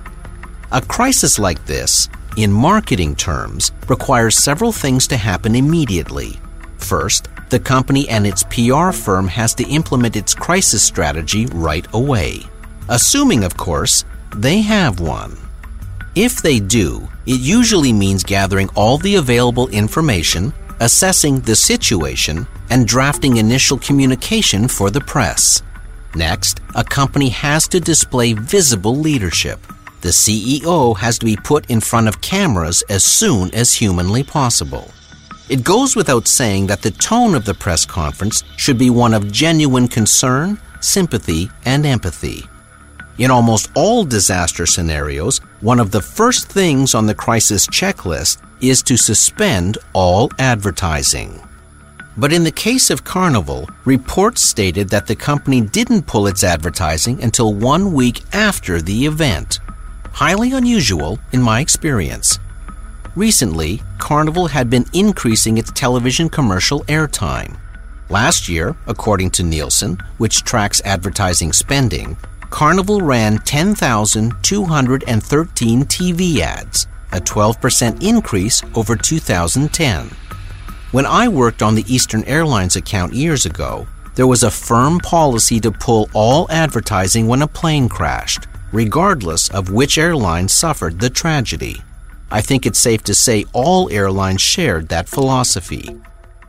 A 0.71 0.81
crisis 0.81 1.37
like 1.41 1.67
this, 1.67 2.09
in 2.37 2.53
marketing 2.53 3.17
terms, 3.17 3.73
requires 3.89 4.37
several 4.37 4.71
things 4.71 5.09
to 5.09 5.17
happen 5.17 5.57
immediately. 5.57 6.39
First, 6.79 7.29
the 7.51 7.59
company 7.59 8.09
and 8.09 8.27
its 8.27 8.45
PR 8.45 8.93
firm 8.93 9.29
has 9.29 9.55
to 9.55 9.69
implement 9.69 10.17
its 10.17 10.35
crisis 10.35 10.83
strategy 10.83 11.47
right 11.47 11.87
away. 11.93 12.41
Assuming, 12.89 13.45
of 13.45 13.57
course, 13.57 14.05
they 14.35 14.61
have 14.63 15.01
one. 15.01 15.37
If 16.15 16.43
they 16.43 16.61
do, 16.61 17.09
it 17.27 17.41
usually 17.41 17.93
means 17.93 18.25
gathering 18.25 18.69
all 18.75 18.99
the 18.99 19.17
available 19.17 19.69
information, 19.69 20.53
assessing 20.81 21.41
the 21.41 21.57
situation, 21.57 22.47
and 22.71 22.87
drafting 22.87 23.37
initial 23.37 23.79
communication 23.79 24.67
for 24.67 24.91
the 24.91 25.01
press. 25.01 25.63
Next, 26.15 26.61
a 26.75 26.83
company 26.83 27.29
has 27.29 27.69
to 27.69 27.81
display 27.81 28.33
visible 28.33 28.97
leadership. 28.97 29.61
The 30.01 30.09
CEO 30.09 30.97
has 30.97 31.19
to 31.19 31.27
be 31.27 31.37
put 31.37 31.71
in 31.71 31.81
front 31.81 32.09
of 32.09 32.21
cameras 32.21 32.83
as 32.89 33.05
soon 33.05 33.55
as 33.55 33.75
humanly 33.75 34.25
possible. 34.25 34.91
It 35.51 35.65
goes 35.65 35.97
without 35.97 36.29
saying 36.29 36.69
that 36.69 36.81
the 36.81 36.93
tone 36.93 37.35
of 37.35 37.45
the 37.45 37.55
press 37.55 37.85
conference 37.85 38.45
should 38.57 38.79
be 38.79 38.89
one 38.89 39.13
of 39.13 39.33
genuine 39.33 39.89
concern, 39.89 40.61
sympathy, 40.81 41.51
and 41.65 41.85
empathy. 41.85 42.47
In 43.19 43.33
almost 43.33 43.69
all 43.75 44.05
disaster 44.05 44.65
scenarios, 44.65 45.39
one 45.61 45.81
of 45.81 45.91
the 45.91 46.01
first 46.01 46.49
things 46.49 46.95
on 46.95 47.07
the 47.07 47.17
crisis 47.17 47.67
checklist 47.67 48.41
is 48.61 48.81
to 48.85 48.97
suspend 48.97 49.77
all 49.93 50.31
advertising. 50.39 51.41
But 52.17 52.33
in 52.33 52.45
the 52.45 52.53
case 52.53 52.89
of 52.89 53.03
Carnival, 53.03 53.69
reports 53.85 54.43
stated 54.43 54.89
that 54.91 55.09
the 55.09 55.17
company 55.17 55.63
didn't 55.63 56.07
pull 56.07 56.29
its 56.29 56.45
advertising 56.45 57.25
until 57.25 57.55
one 57.55 57.93
week 57.93 58.23
after 58.33 58.81
the 58.81 59.05
event. 59.05 59.59
Highly 60.13 60.53
unusual 60.53 61.19
in 61.33 61.43
my 61.43 61.59
experience. 61.59 62.39
Recently, 63.17 63.83
Carnival 63.99 64.47
had 64.47 64.71
been 64.71 64.85
increasing 64.93 65.59
its 65.59 65.73
television 65.73 66.29
commercial 66.29 66.85
airtime. 66.85 67.57
Last 68.09 68.49
year, 68.49 68.77
according 68.87 69.33
to 69.33 69.43
Nielsen, 69.43 69.99
which 70.19 70.45
tracks 70.45 70.81
advertising 70.85 71.53
spending, 71.53 72.17
Carnival 72.51 73.01
ran 73.01 73.39
10,213 73.39 75.85
TV 75.85 76.39
ads, 76.39 76.87
a 77.11 77.21
12% 77.21 78.01
increase 78.01 78.63
over 78.77 78.95
2010. 78.95 80.09
When 80.93 81.07
I 81.07 81.27
worked 81.27 81.63
on 81.63 81.75
the 81.75 81.93
Eastern 81.93 82.23
Airlines 82.25 82.77
account 82.77 83.13
years 83.13 83.45
ago, 83.45 83.89
there 84.15 84.29
was 84.29 84.45
a 84.45 84.51
firm 84.51 85.01
policy 85.01 85.59
to 85.61 85.73
pull 85.73 86.09
all 86.13 86.47
advertising 86.51 87.27
when 87.27 87.43
a 87.43 87.49
plane 87.49 87.89
crashed, 87.89 88.47
regardless 88.71 89.51
of 89.51 89.73
which 89.73 89.99
airline 89.99 90.47
suffered 90.47 91.01
the 91.01 91.11
tragedy. 91.11 91.83
I 92.33 92.41
think 92.41 92.65
it's 92.65 92.79
safe 92.79 93.03
to 93.05 93.15
say 93.15 93.45
all 93.53 93.91
airlines 93.91 94.41
shared 94.41 94.89
that 94.89 95.09
philosophy. 95.09 96.01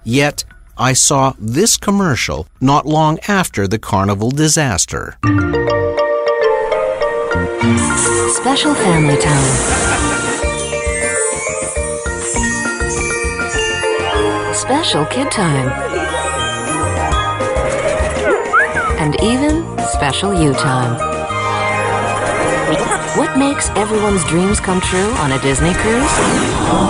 Yet, 0.03 0.43
I 0.77 0.93
saw 0.93 1.33
this 1.39 1.75
commercial 1.75 2.47
not 2.59 2.85
long 2.85 3.19
after 3.27 3.67
the 3.67 3.79
Carnival 3.79 4.29
disaster. 4.29 5.17
Special 8.33 8.75
family 8.75 9.17
time. 9.17 9.81
Special 14.53 15.05
kid 15.07 15.31
time. 15.31 15.69
And 18.99 19.19
even 19.23 19.65
special 19.87 20.39
you 20.39 20.53
time. 20.53 21.10
What 23.15 23.37
makes 23.37 23.67
everyone's 23.71 24.23
dreams 24.23 24.61
come 24.61 24.79
true 24.79 25.11
on 25.15 25.33
a 25.33 25.41
Disney 25.41 25.73
cruise? 25.73 26.15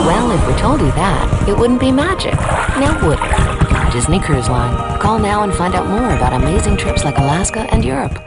Well, 0.06 0.30
if 0.30 0.48
we 0.48 0.54
told 0.62 0.80
you 0.80 0.92
that, 0.92 1.50
it 1.50 1.58
wouldn't 1.58 1.80
be 1.80 1.92
magic. 1.92 2.36
Now 2.36 2.94
would 3.08 3.18
it? 3.20 3.92
Disney 3.92 4.20
Cruise 4.20 4.48
Line. 4.48 5.00
Call 5.00 5.18
now 5.18 5.42
and 5.42 5.51
find 5.51 5.74
out 5.74 5.88
more 5.88 6.16
about 6.16 6.34
amazing 6.34 6.78
trips 6.78 7.04
like 7.04 7.18
Alaska 7.18 7.62
and 7.74 7.84
Europe. 7.84 8.20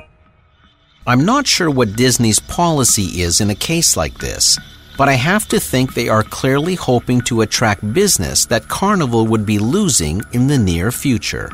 I'm 1.07 1.25
not 1.25 1.47
sure 1.47 1.71
what 1.71 1.95
Disney's 1.95 2.41
policy 2.41 3.23
is 3.23 3.41
in 3.41 3.49
a 3.51 3.55
case 3.55 3.97
like 3.97 4.19
this, 4.19 4.59
but 4.99 5.09
I 5.09 5.15
have 5.15 5.47
to 5.51 5.61
think 5.61 5.95
they 5.95 6.09
are 6.09 6.25
clearly 6.25 6.75
hoping 6.75 7.21
to 7.23 7.43
attract 7.43 7.93
business 7.93 8.45
that 8.47 8.67
Carnival 8.67 9.25
would 9.29 9.47
be 9.47 9.61
losing 9.61 10.21
in 10.33 10.49
the 10.49 10.59
near 10.59 10.91
future. 10.91 11.49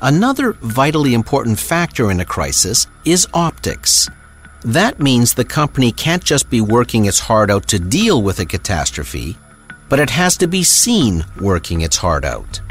Another 0.00 0.54
vitally 0.54 1.12
important 1.12 1.58
factor 1.58 2.10
in 2.10 2.20
a 2.20 2.24
crisis 2.24 2.86
is 3.04 3.28
optics. 3.34 4.08
That 4.64 4.98
means 4.98 5.34
the 5.34 5.44
company 5.44 5.92
can't 5.92 6.24
just 6.24 6.48
be 6.48 6.62
working 6.62 7.04
its 7.04 7.20
heart 7.20 7.50
out 7.50 7.68
to 7.68 7.78
deal 7.78 8.22
with 8.22 8.38
a 8.38 8.46
catastrophe, 8.46 9.36
but 9.90 9.98
it 9.98 10.08
has 10.08 10.38
to 10.38 10.46
be 10.46 10.62
seen 10.62 11.22
working 11.38 11.82
its 11.82 11.98
heart 11.98 12.24
out. 12.24 12.62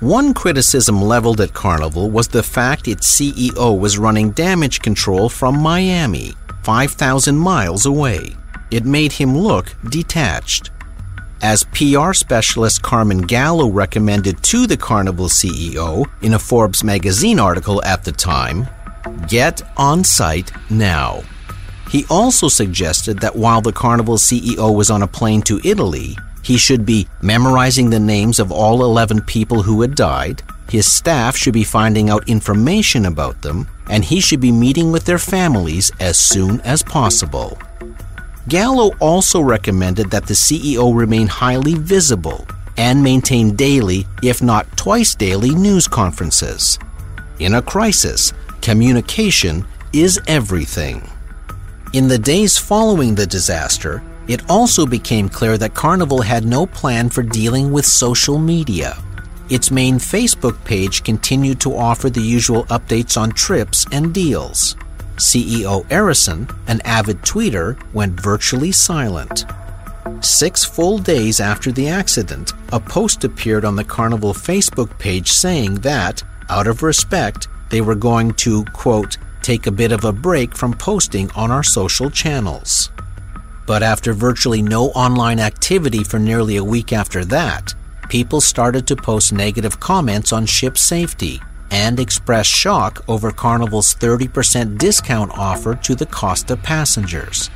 One 0.00 0.32
criticism 0.32 1.02
leveled 1.02 1.42
at 1.42 1.52
Carnival 1.52 2.10
was 2.10 2.28
the 2.28 2.42
fact 2.42 2.88
its 2.88 3.06
CEO 3.06 3.78
was 3.78 3.98
running 3.98 4.30
damage 4.30 4.80
control 4.80 5.28
from 5.28 5.60
Miami, 5.60 6.32
5,000 6.62 7.36
miles 7.36 7.84
away. 7.84 8.34
It 8.70 8.86
made 8.86 9.12
him 9.12 9.36
look 9.36 9.76
detached. 9.90 10.70
As 11.42 11.64
PR 11.64 12.14
specialist 12.14 12.80
Carmine 12.82 13.20
Gallo 13.20 13.68
recommended 13.68 14.42
to 14.44 14.66
the 14.66 14.78
Carnival 14.78 15.26
CEO 15.26 16.06
in 16.22 16.32
a 16.32 16.38
Forbes 16.38 16.82
magazine 16.82 17.38
article 17.38 17.84
at 17.84 18.02
the 18.02 18.12
time, 18.12 18.66
get 19.28 19.62
on 19.76 20.04
site 20.04 20.52
now. 20.70 21.22
He 21.90 22.06
also 22.08 22.48
suggested 22.48 23.18
that 23.20 23.36
while 23.36 23.60
the 23.60 23.72
Carnival 23.72 24.16
CEO 24.16 24.74
was 24.74 24.90
on 24.90 25.02
a 25.02 25.06
plane 25.06 25.42
to 25.42 25.60
Italy, 25.64 26.16
he 26.42 26.56
should 26.56 26.84
be 26.84 27.06
memorizing 27.20 27.90
the 27.90 28.00
names 28.00 28.40
of 28.40 28.50
all 28.50 28.84
11 28.84 29.22
people 29.22 29.62
who 29.62 29.80
had 29.80 29.94
died, 29.94 30.42
his 30.72 30.90
staff 30.90 31.36
should 31.36 31.52
be 31.52 31.64
finding 31.64 32.08
out 32.08 32.28
information 32.28 33.04
about 33.04 33.42
them, 33.42 33.68
and 33.90 34.02
he 34.02 34.20
should 34.20 34.40
be 34.40 34.50
meeting 34.50 34.90
with 34.90 35.04
their 35.04 35.18
families 35.18 35.90
as 36.00 36.18
soon 36.18 36.62
as 36.62 36.82
possible. 36.82 37.58
Gallo 38.48 38.90
also 38.98 39.40
recommended 39.40 40.10
that 40.10 40.26
the 40.26 40.34
CEO 40.34 40.96
remain 40.96 41.26
highly 41.26 41.74
visible 41.74 42.46
and 42.78 43.04
maintain 43.04 43.54
daily, 43.54 44.06
if 44.22 44.42
not 44.42 44.66
twice 44.76 45.14
daily, 45.14 45.50
news 45.50 45.86
conferences. 45.86 46.78
In 47.38 47.54
a 47.54 47.62
crisis, 47.62 48.32
communication 48.62 49.66
is 49.92 50.20
everything. 50.28 51.06
In 51.92 52.08
the 52.08 52.18
days 52.18 52.56
following 52.56 53.14
the 53.14 53.26
disaster, 53.26 54.02
it 54.28 54.48
also 54.48 54.86
became 54.86 55.28
clear 55.28 55.58
that 55.58 55.74
Carnival 55.74 56.22
had 56.22 56.46
no 56.46 56.64
plan 56.64 57.10
for 57.10 57.22
dealing 57.22 57.72
with 57.72 57.84
social 57.84 58.38
media. 58.38 58.96
Its 59.50 59.70
main 59.70 59.96
Facebook 59.96 60.64
page 60.64 61.02
continued 61.02 61.60
to 61.60 61.76
offer 61.76 62.08
the 62.08 62.22
usual 62.22 62.64
updates 62.66 63.20
on 63.20 63.32
trips 63.32 63.84
and 63.90 64.14
deals. 64.14 64.76
CEO 65.16 65.84
Arison, 65.88 66.48
an 66.68 66.80
avid 66.82 67.20
tweeter, 67.22 67.76
went 67.92 68.18
virtually 68.18 68.72
silent. 68.72 69.44
Six 70.20 70.64
full 70.64 70.98
days 70.98 71.40
after 71.40 71.72
the 71.72 71.88
accident, 71.88 72.52
a 72.72 72.78
post 72.78 73.24
appeared 73.24 73.64
on 73.64 73.76
the 73.76 73.84
Carnival 73.84 74.32
Facebook 74.32 74.96
page 74.98 75.32
saying 75.32 75.74
that, 75.80 76.22
out 76.48 76.68
of 76.68 76.82
respect, 76.82 77.48
they 77.72 77.80
were 77.80 77.94
going 77.94 78.32
to, 78.34 78.64
quote, 78.66 79.16
take 79.40 79.66
a 79.66 79.72
bit 79.72 79.92
of 79.92 80.04
a 80.04 80.12
break 80.12 80.54
from 80.54 80.74
posting 80.74 81.30
on 81.30 81.50
our 81.50 81.62
social 81.62 82.10
channels. 82.10 82.90
But 83.66 83.82
after 83.82 84.12
virtually 84.12 84.60
no 84.60 84.90
online 84.90 85.40
activity 85.40 86.04
for 86.04 86.18
nearly 86.18 86.56
a 86.56 86.64
week 86.64 86.92
after 86.92 87.24
that, 87.24 87.74
people 88.10 88.42
started 88.42 88.86
to 88.86 88.94
post 88.94 89.32
negative 89.32 89.80
comments 89.80 90.34
on 90.34 90.44
ship 90.44 90.76
safety 90.76 91.40
and 91.70 91.98
express 91.98 92.46
shock 92.46 93.02
over 93.08 93.32
Carnival's 93.32 93.94
30% 93.94 94.76
discount 94.76 95.32
offer 95.38 95.74
to 95.74 95.94
the 95.94 96.04
Costa 96.06 96.58
passengers. 96.58 97.48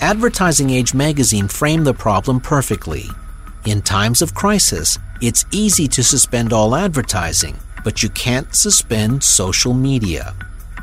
Advertising 0.00 0.70
Age 0.70 0.92
magazine 0.92 1.46
framed 1.46 1.86
the 1.86 1.94
problem 1.94 2.40
perfectly. 2.40 3.04
In 3.64 3.80
times 3.80 4.22
of 4.22 4.34
crisis, 4.34 4.98
it's 5.22 5.46
easy 5.52 5.86
to 5.88 6.02
suspend 6.02 6.52
all 6.52 6.74
advertising, 6.74 7.56
but 7.86 8.02
you 8.02 8.08
can't 8.08 8.52
suspend 8.52 9.22
social 9.22 9.72
media. 9.72 10.34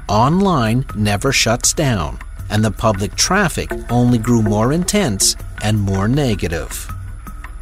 Online 0.07 0.85
never 0.95 1.33
shuts 1.33 1.73
down, 1.73 2.17
and 2.49 2.63
the 2.63 2.71
public 2.71 3.13
traffic 3.15 3.69
only 3.89 4.17
grew 4.17 4.41
more 4.41 4.71
intense 4.71 5.35
and 5.61 5.77
more 5.77 6.07
negative. 6.07 6.89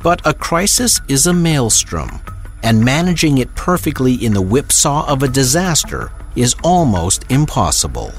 But 0.03 0.21
a 0.25 0.33
crisis 0.35 1.01
is 1.07 1.25
a 1.25 1.33
maelstrom, 1.33 2.21
and 2.61 2.85
managing 2.85 3.39
it 3.39 3.55
perfectly 3.55 4.13
in 4.13 4.31
the 4.35 4.43
whipsaw 4.43 5.07
of 5.11 5.23
a 5.23 5.27
disaster 5.27 6.11
is 6.35 6.55
almost 6.63 7.25
impossible. 7.31 8.13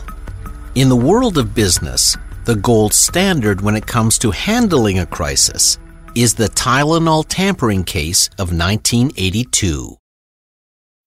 In 0.75 0.89
the 0.89 1.05
world 1.09 1.39
of 1.39 1.55
business, 1.55 2.17
the 2.47 2.57
gold 2.57 2.93
standard 2.93 3.61
when 3.61 3.77
it 3.77 3.87
comes 3.87 4.19
to 4.19 4.33
handling 4.33 4.99
a 4.99 5.07
crisis 5.07 5.79
is 6.17 6.35
the 6.35 6.49
Tylenol 6.49 7.25
tampering 7.29 7.85
case 7.85 8.27
of 8.41 8.51
1982. 8.53 9.99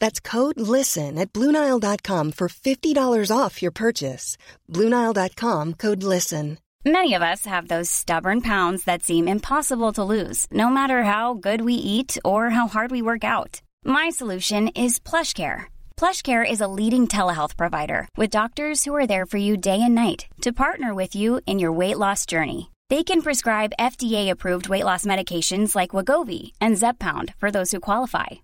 That's 0.00 0.20
code 0.20 0.58
LISTEN 0.58 1.18
at 1.18 1.32
Bluenile.com 1.32 2.32
for 2.32 2.48
$50 2.48 3.30
off 3.36 3.62
your 3.62 3.72
purchase. 3.72 4.36
Bluenile.com 4.70 5.74
code 5.74 6.02
LISTEN. 6.02 6.58
Many 6.86 7.14
of 7.14 7.22
us 7.22 7.46
have 7.46 7.68
those 7.68 7.88
stubborn 7.88 8.42
pounds 8.42 8.84
that 8.84 9.02
seem 9.02 9.26
impossible 9.26 9.94
to 9.94 10.04
lose, 10.04 10.46
no 10.50 10.68
matter 10.68 11.02
how 11.04 11.32
good 11.32 11.62
we 11.62 11.72
eat 11.72 12.18
or 12.26 12.50
how 12.50 12.66
hard 12.68 12.90
we 12.90 13.00
work 13.00 13.24
out. 13.24 13.62
My 13.86 14.10
solution 14.10 14.68
is 14.68 14.98
PlushCare. 14.98 15.64
PlushCare 15.96 16.44
is 16.44 16.60
a 16.60 16.68
leading 16.68 17.08
telehealth 17.08 17.56
provider 17.56 18.06
with 18.18 18.36
doctors 18.36 18.84
who 18.84 18.94
are 18.94 19.06
there 19.06 19.24
for 19.24 19.38
you 19.38 19.56
day 19.56 19.80
and 19.80 19.94
night 19.94 20.26
to 20.42 20.52
partner 20.52 20.92
with 20.94 21.14
you 21.14 21.40
in 21.46 21.58
your 21.58 21.72
weight 21.72 21.96
loss 21.96 22.26
journey. 22.26 22.70
They 22.90 23.02
can 23.02 23.22
prescribe 23.22 23.78
FDA-approved 23.80 24.68
weight 24.68 24.84
loss 24.84 25.06
medications 25.06 25.74
like 25.74 25.96
Wegovy 25.96 26.52
and 26.60 26.76
Zepbound 26.76 27.34
for 27.36 27.50
those 27.50 27.70
who 27.70 27.80
qualify. 27.80 28.43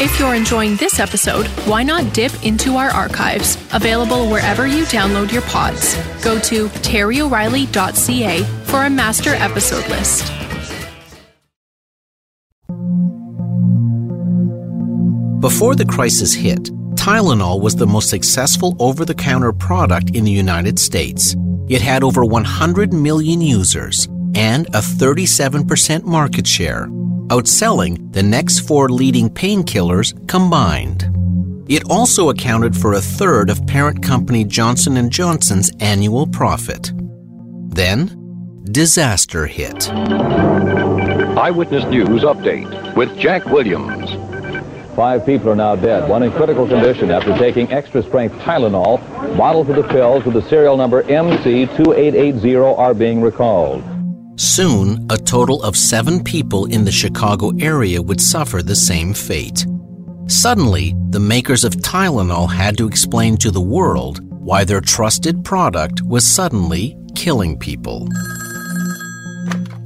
If 0.00 0.18
you're 0.18 0.34
enjoying 0.34 0.74
this 0.74 0.98
episode, 0.98 1.46
why 1.68 1.84
not 1.84 2.12
dip 2.12 2.32
into 2.44 2.74
our 2.74 2.90
archives, 2.90 3.56
available 3.72 4.28
wherever 4.28 4.66
you 4.66 4.82
download 4.86 5.30
your 5.30 5.42
pods. 5.42 5.94
Go 6.20 6.40
to 6.40 6.66
terryoreilly.ca 6.66 8.42
for 8.64 8.82
a 8.86 8.90
master 8.90 9.34
episode 9.34 9.88
list. 9.88 10.24
Before 15.40 15.76
the 15.76 15.86
crisis 15.88 16.34
hit, 16.34 16.64
Tylenol 16.96 17.60
was 17.60 17.76
the 17.76 17.86
most 17.86 18.10
successful 18.10 18.74
over 18.80 19.04
the 19.04 19.14
counter 19.14 19.52
product 19.52 20.10
in 20.10 20.24
the 20.24 20.32
United 20.32 20.80
States. 20.80 21.36
It 21.68 21.80
had 21.80 22.02
over 22.02 22.24
100 22.24 22.92
million 22.92 23.40
users 23.40 24.06
and 24.34 24.66
a 24.68 24.80
37% 24.80 26.02
market 26.02 26.48
share, 26.48 26.88
outselling 27.28 28.12
the 28.12 28.22
next 28.22 28.60
four 28.60 28.88
leading 28.88 29.28
painkillers 29.30 30.12
combined. 30.28 31.10
It 31.68 31.84
also 31.90 32.28
accounted 32.28 32.76
for 32.76 32.92
a 32.92 33.00
third 33.00 33.48
of 33.48 33.66
parent 33.66 34.02
company 34.02 34.44
Johnson 34.44 35.10
& 35.10 35.10
Johnson's 35.10 35.70
annual 35.80 36.26
profit. 36.26 36.92
Then, 37.68 38.62
disaster 38.64 39.46
hit. 39.46 39.90
Eyewitness 39.90 41.84
News 41.84 42.22
Update 42.22 42.94
with 42.94 43.16
Jack 43.18 43.46
Williams. 43.46 44.10
Five 44.94 45.26
people 45.26 45.50
are 45.50 45.56
now 45.56 45.74
dead, 45.74 46.08
one 46.08 46.22
in 46.22 46.30
critical 46.32 46.68
condition 46.68 47.10
after 47.10 47.36
taking 47.36 47.72
extra 47.72 48.02
strength 48.02 48.36
Tylenol. 48.36 49.00
Bottles 49.36 49.68
of 49.68 49.76
the 49.76 49.82
pills 49.82 50.24
with 50.24 50.34
the 50.34 50.42
serial 50.42 50.76
number 50.76 51.02
MC2880 51.02 52.78
are 52.78 52.94
being 52.94 53.20
recalled. 53.20 53.82
Soon, 54.36 55.06
a 55.10 55.16
total 55.16 55.62
of 55.62 55.76
seven 55.76 56.22
people 56.22 56.64
in 56.66 56.84
the 56.84 56.92
Chicago 56.92 57.52
area 57.60 58.02
would 58.02 58.20
suffer 58.20 58.62
the 58.62 58.74
same 58.74 59.14
fate. 59.14 59.64
Suddenly, 60.26 60.94
the 61.10 61.20
makers 61.20 61.64
of 61.64 61.74
Tylenol 61.74 62.50
had 62.50 62.76
to 62.78 62.88
explain 62.88 63.36
to 63.36 63.50
the 63.50 63.60
world 63.60 64.20
why 64.30 64.64
their 64.64 64.80
trusted 64.80 65.44
product 65.44 66.02
was 66.02 66.26
suddenly 66.26 66.96
killing 67.14 67.58
people. 67.58 68.08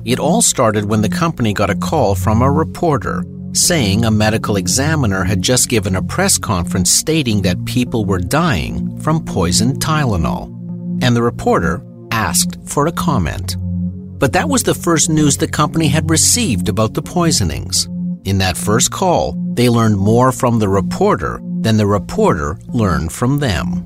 It 0.04 0.18
all 0.18 0.40
started 0.40 0.86
when 0.86 1.02
the 1.02 1.08
company 1.08 1.52
got 1.52 1.70
a 1.70 1.76
call 1.76 2.14
from 2.14 2.40
a 2.40 2.50
reporter 2.50 3.24
saying 3.52 4.04
a 4.04 4.10
medical 4.10 4.56
examiner 4.56 5.24
had 5.24 5.42
just 5.42 5.68
given 5.68 5.96
a 5.96 6.02
press 6.02 6.38
conference 6.38 6.90
stating 6.90 7.42
that 7.42 7.64
people 7.66 8.04
were 8.04 8.18
dying 8.18 8.98
from 9.00 9.24
poisoned 9.24 9.80
Tylenol. 9.80 10.46
And 11.02 11.14
the 11.14 11.22
reporter 11.22 11.82
asked 12.10 12.56
for 12.64 12.86
a 12.86 12.92
comment. 12.92 13.56
But 14.18 14.32
that 14.32 14.48
was 14.48 14.62
the 14.64 14.74
first 14.74 15.08
news 15.08 15.36
the 15.36 15.46
company 15.46 15.88
had 15.88 16.10
received 16.10 16.68
about 16.68 16.94
the 16.94 17.02
poisonings. 17.02 17.86
In 18.24 18.38
that 18.38 18.56
first 18.56 18.90
call, 18.90 19.34
they 19.54 19.68
learned 19.68 19.96
more 19.96 20.32
from 20.32 20.58
the 20.58 20.68
reporter 20.68 21.40
than 21.60 21.76
the 21.76 21.86
reporter 21.86 22.58
learned 22.66 23.12
from 23.12 23.38
them. 23.38 23.84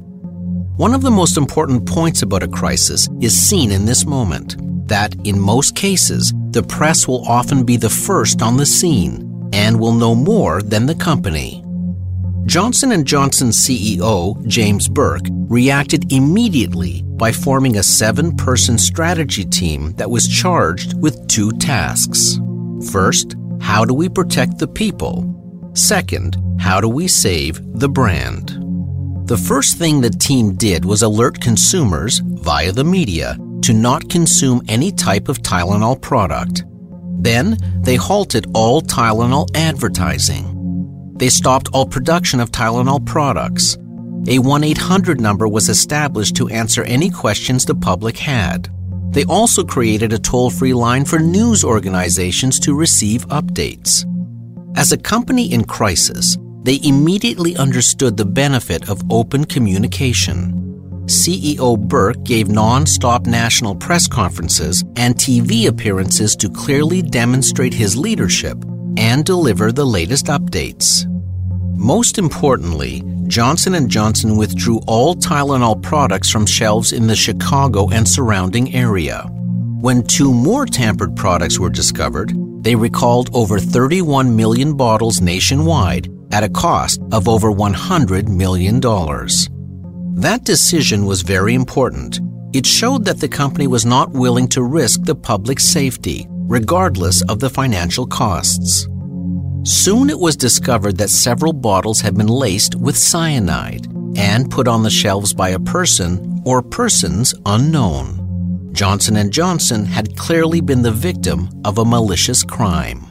One 0.77 0.95
of 0.95 1.03
the 1.03 1.11
most 1.11 1.37
important 1.37 1.87
points 1.87 2.23
about 2.23 2.42
a 2.42 2.49
crisis 2.49 3.09
is 3.21 3.38
seen 3.38 3.71
in 3.71 3.85
this 3.85 4.07
moment 4.07 4.57
that 4.88 5.14
in 5.25 5.38
most 5.38 5.77
cases, 5.77 6.33
the 6.51 6.62
press 6.62 7.07
will 7.07 7.27
often 7.29 7.64
be 7.64 7.77
the 7.77 7.90
first 7.90 8.42
on 8.42 8.57
the 8.57 8.66
scene 8.66 9.51
and 9.53 9.79
will 9.79 9.92
know 9.92 10.14
more 10.14 10.62
than 10.62 10.87
the 10.87 10.95
company. 10.95 11.62
Johnson 12.44 13.05
& 13.05 13.07
Johnson 13.07 13.48
CEO 13.48 14.44
James 14.46 14.88
Burke 14.88 15.26
reacted 15.48 16.12
immediately 16.12 17.02
by 17.02 17.31
forming 17.31 17.76
a 17.76 17.83
seven-person 17.83 18.78
strategy 18.78 19.44
team 19.44 19.92
that 19.92 20.11
was 20.11 20.26
charged 20.26 21.00
with 21.00 21.28
two 21.28 21.52
tasks. 21.52 22.40
First, 22.90 23.37
how 23.61 23.85
do 23.85 23.94
we 23.94 24.09
protect 24.09 24.59
the 24.59 24.66
people? 24.66 25.24
Second, 25.74 26.37
how 26.59 26.81
do 26.81 26.88
we 26.88 27.07
save 27.07 27.61
the 27.78 27.88
brand? 27.88 28.59
The 29.28 29.38
first 29.38 29.78
thing 29.78 30.00
the 30.00 30.11
team 30.11 30.57
did 30.57 30.85
was 30.85 31.02
alert 31.02 31.40
consumers 31.40 32.18
via 32.18 32.72
the 32.72 32.85
media 32.85 33.38
to 33.62 33.72
not 33.72 34.11
consume 34.11 34.62
any 34.68 34.90
type 34.90 35.28
of 35.28 35.38
Tylenol 35.38 36.00
product. 36.02 36.64
Then 37.20 37.57
they 37.83 37.94
halted 37.94 38.46
all 38.52 38.83
Tylenol 38.83 39.48
advertising. 39.55 40.51
They 41.22 41.28
stopped 41.28 41.68
all 41.72 41.87
production 41.87 42.40
of 42.40 42.50
Tylenol 42.50 43.06
products. 43.06 43.78
A 44.26 44.40
1 44.40 44.64
800 44.64 45.20
number 45.20 45.46
was 45.46 45.68
established 45.68 46.35
to 46.35 46.48
answer 46.48 46.82
any 46.82 47.11
questions 47.11 47.64
the 47.64 47.76
public 47.76 48.18
had. 48.18 48.68
They 49.12 49.22
also 49.26 49.62
created 49.62 50.12
a 50.12 50.18
toll 50.18 50.50
free 50.50 50.74
line 50.74 51.04
for 51.04 51.20
news 51.20 51.62
organizations 51.62 52.58
to 52.58 52.74
receive 52.74 53.28
updates. 53.28 54.04
As 54.76 54.90
a 54.90 54.96
company 54.96 55.52
in 55.52 55.62
crisis, 55.62 56.37
they 56.64 56.80
immediately 56.82 57.56
understood 57.56 58.16
the 58.16 58.24
benefit 58.26 58.88
of 58.88 59.08
open 59.08 59.44
communication. 59.44 61.04
CEO 61.06 61.78
Burke 61.78 62.24
gave 62.24 62.48
non 62.48 62.85
stop 62.85 63.26
national 63.26 63.76
press 63.76 64.08
conferences 64.08 64.82
and 64.96 65.14
TV 65.14 65.68
appearances 65.68 66.35
to 66.35 66.50
clearly 66.50 67.00
demonstrate 67.00 67.74
his 67.74 67.96
leadership 67.96 68.58
and 68.96 69.24
deliver 69.24 69.70
the 69.70 69.87
latest 69.87 70.26
updates. 70.26 71.08
Most 71.74 72.18
importantly, 72.18 73.02
Johnson 73.26 73.88
& 73.88 73.90
Johnson 73.90 74.37
withdrew 74.37 74.80
all 74.87 75.14
Tylenol 75.14 75.82
products 75.82 76.30
from 76.30 76.46
shelves 76.46 76.92
in 76.92 77.06
the 77.06 77.16
Chicago 77.16 77.88
and 77.90 78.08
surrounding 78.08 78.74
area. 78.74 79.26
When 79.80 80.02
two 80.06 80.32
more 80.32 80.66
tampered 80.66 81.16
products 81.16 81.58
were 81.58 81.70
discovered, 81.70 82.32
they 82.62 82.76
recalled 82.76 83.30
over 83.35 83.58
31 83.58 84.37
million 84.37 84.76
bottles 84.76 85.20
nationwide 85.20 86.08
at 86.30 86.44
a 86.44 86.48
cost 86.48 87.00
of 87.11 87.28
over 87.28 87.50
$100 87.50 88.28
million. 88.28 88.80
That 88.80 90.44
decision 90.44 91.06
was 91.06 91.22
very 91.22 91.54
important. 91.54 92.20
It 92.52 92.66
showed 92.66 93.04
that 93.06 93.18
the 93.18 93.28
company 93.28 93.66
was 93.66 93.87
not 93.87 94.12
willing 94.12 94.46
to 94.48 94.62
risk 94.62 95.02
the 95.04 95.14
public's 95.14 95.64
safety, 95.64 96.26
regardless 96.30 97.22
of 97.22 97.40
the 97.40 97.50
financial 97.50 98.06
costs. 98.06 98.87
Soon 99.64 100.11
it 100.11 100.18
was 100.18 100.37
discovered 100.37 100.96
that 100.98 101.11
several 101.11 101.53
bottles 101.53 102.01
had 102.01 102.16
been 102.16 102.27
laced 102.27 102.75
with 102.75 102.98
cyanide 102.98 103.87
and 104.16 104.51
put 104.51 104.66
on 104.66 104.83
the 104.83 104.90
shelves 104.90 105.33
by 105.33 105.51
a 105.51 105.61
person 105.61 106.42
or 106.44 106.62
persons 106.62 107.33
unknown. 107.46 108.70
Johnson 108.72 109.31
& 109.31 109.33
Johnson 109.33 109.85
had 109.85 110.16
clearly 110.16 110.61
been 110.61 110.83
the 110.83 110.90
victim 110.90 111.48
of 111.64 111.79
a 111.79 111.85
malicious 111.85 112.42
crime. 112.42 113.07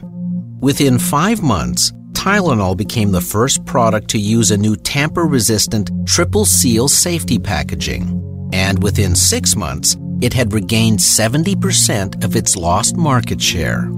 Within 0.60 0.98
5 0.98 1.42
months, 1.42 1.90
Tylenol 2.12 2.76
became 2.76 3.12
the 3.12 3.20
first 3.20 3.64
product 3.64 4.08
to 4.10 4.18
use 4.18 4.50
a 4.50 4.56
new 4.56 4.76
tamper 4.76 5.24
resistant 5.24 5.90
triple 6.06 6.44
seal 6.44 6.86
safety 6.86 7.38
packaging. 7.38 8.18
And 8.52 8.82
within 8.82 9.14
six 9.14 9.56
months, 9.56 9.96
it 10.20 10.34
had 10.34 10.52
regained 10.52 10.98
70% 10.98 12.22
of 12.22 12.36
its 12.36 12.56
lost 12.56 12.96
market 12.96 13.40
share. 13.40 13.90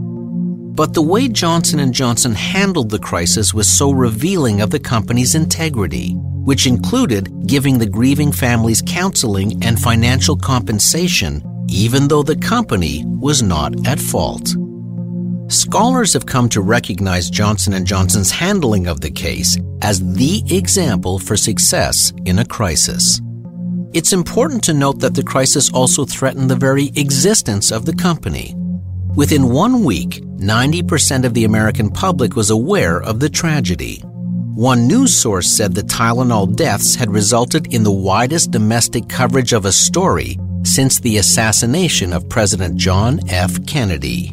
But 0.75 0.93
the 0.93 1.03
way 1.03 1.29
Johnson 1.29 1.93
& 1.93 1.95
Johnson 1.95 2.35
handled 2.35 2.91
the 2.91 2.99
crisis 2.99 3.55
was 3.55 3.69
so 3.69 3.91
revealing 3.93 4.61
of 4.61 4.71
the 4.71 4.81
company's 4.81 5.35
integrity, 5.35 6.13
which 6.15 6.67
included 6.67 7.47
giving 7.47 7.79
the 7.79 7.87
grieving 7.87 8.33
families 8.33 8.83
counseling 8.87 9.65
and 9.65 9.81
financial 9.81 10.37
compensation 10.37 11.43
even 11.69 12.09
though 12.09 12.23
the 12.23 12.37
company 12.37 13.05
was 13.07 13.43
not 13.43 13.87
at 13.87 13.99
fault. 13.99 14.55
Scholars 15.49 16.13
have 16.13 16.27
come 16.27 16.49
to 16.49 16.61
recognize 16.61 17.31
Johnson 17.31 17.85
& 17.85 17.87
Johnson's 17.87 18.31
handling 18.31 18.87
of 18.87 19.01
the 19.01 19.11
case 19.11 19.59
as 19.83 20.01
the 20.15 20.43
example 20.51 21.19
for 21.19 21.37
success 21.37 22.13
in 22.25 22.39
a 22.39 22.45
crisis. 22.45 23.21
It's 23.93 24.13
important 24.13 24.65
to 24.65 24.75
note 24.75 25.01
that 25.01 25.15
the 25.15 25.23
crisis 25.23 25.71
also 25.71 26.05
threatened 26.05 26.51
the 26.51 26.57
very 26.57 26.91
existence 26.97 27.71
of 27.71 27.85
the 27.85 27.95
company. 27.95 28.55
Within 29.17 29.51
one 29.51 29.85
week, 29.85 30.23
90% 30.39 31.25
of 31.25 31.35
the 31.35 31.45
American 31.45 31.89
public 31.89 32.35
was 32.35 32.51
aware 32.51 33.01
of 33.01 33.21
the 33.21 33.29
tragedy. 33.29 34.03
One 34.57 34.89
news 34.89 35.15
source 35.15 35.49
said 35.49 35.73
the 35.73 35.83
Tylenol 35.83 36.57
deaths 36.57 36.97
had 36.97 37.13
resulted 37.13 37.73
in 37.73 37.85
the 37.85 37.93
widest 37.93 38.51
domestic 38.51 39.09
coverage 39.09 39.53
of 39.53 39.67
a 39.67 39.73
story 39.73 40.37
since 40.65 40.99
the 40.99 41.19
assassination 41.19 42.13
of 42.13 42.29
President 42.29 42.77
John 42.77 43.21
F. 43.29 43.65
Kennedy. 43.67 44.33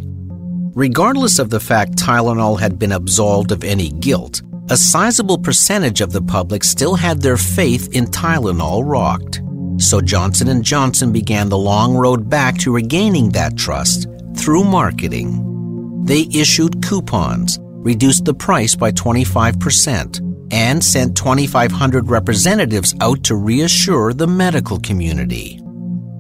Regardless 0.73 1.37
of 1.37 1.51
the 1.51 1.59
fact 1.59 1.95
Tylenol 1.95 2.59
had 2.59 2.79
been 2.79 2.93
absolved 2.93 3.51
of 3.51 3.63
any 3.63 3.89
guilt, 3.89 4.41
a 4.71 4.77
sizable 4.77 5.37
percentage 5.37 6.01
of 6.01 6.11
the 6.11 6.23
public 6.23 6.63
still 6.63 6.95
had 6.95 7.21
their 7.21 7.37
faith 7.37 7.95
in 7.95 8.05
Tylenol 8.05 8.81
rocked. 8.83 9.43
So 9.77 10.01
Johnson 10.01 10.63
& 10.63 10.63
Johnson 10.63 11.11
began 11.11 11.49
the 11.49 11.57
long 11.57 11.93
road 11.93 12.27
back 12.31 12.57
to 12.59 12.71
regaining 12.71 13.29
that 13.29 13.55
trust 13.55 14.07
through 14.35 14.63
marketing. 14.63 16.03
They 16.05 16.27
issued 16.33 16.83
coupons, 16.83 17.59
reduced 17.61 18.25
the 18.25 18.33
price 18.33 18.75
by 18.75 18.91
25%, 18.91 20.19
and 20.51 20.83
sent 20.83 21.15
2,500 21.15 22.09
representatives 22.09 22.93
out 23.01 23.23
to 23.23 23.35
reassure 23.35 24.13
the 24.13 24.27
medical 24.27 24.79
community. 24.79 25.59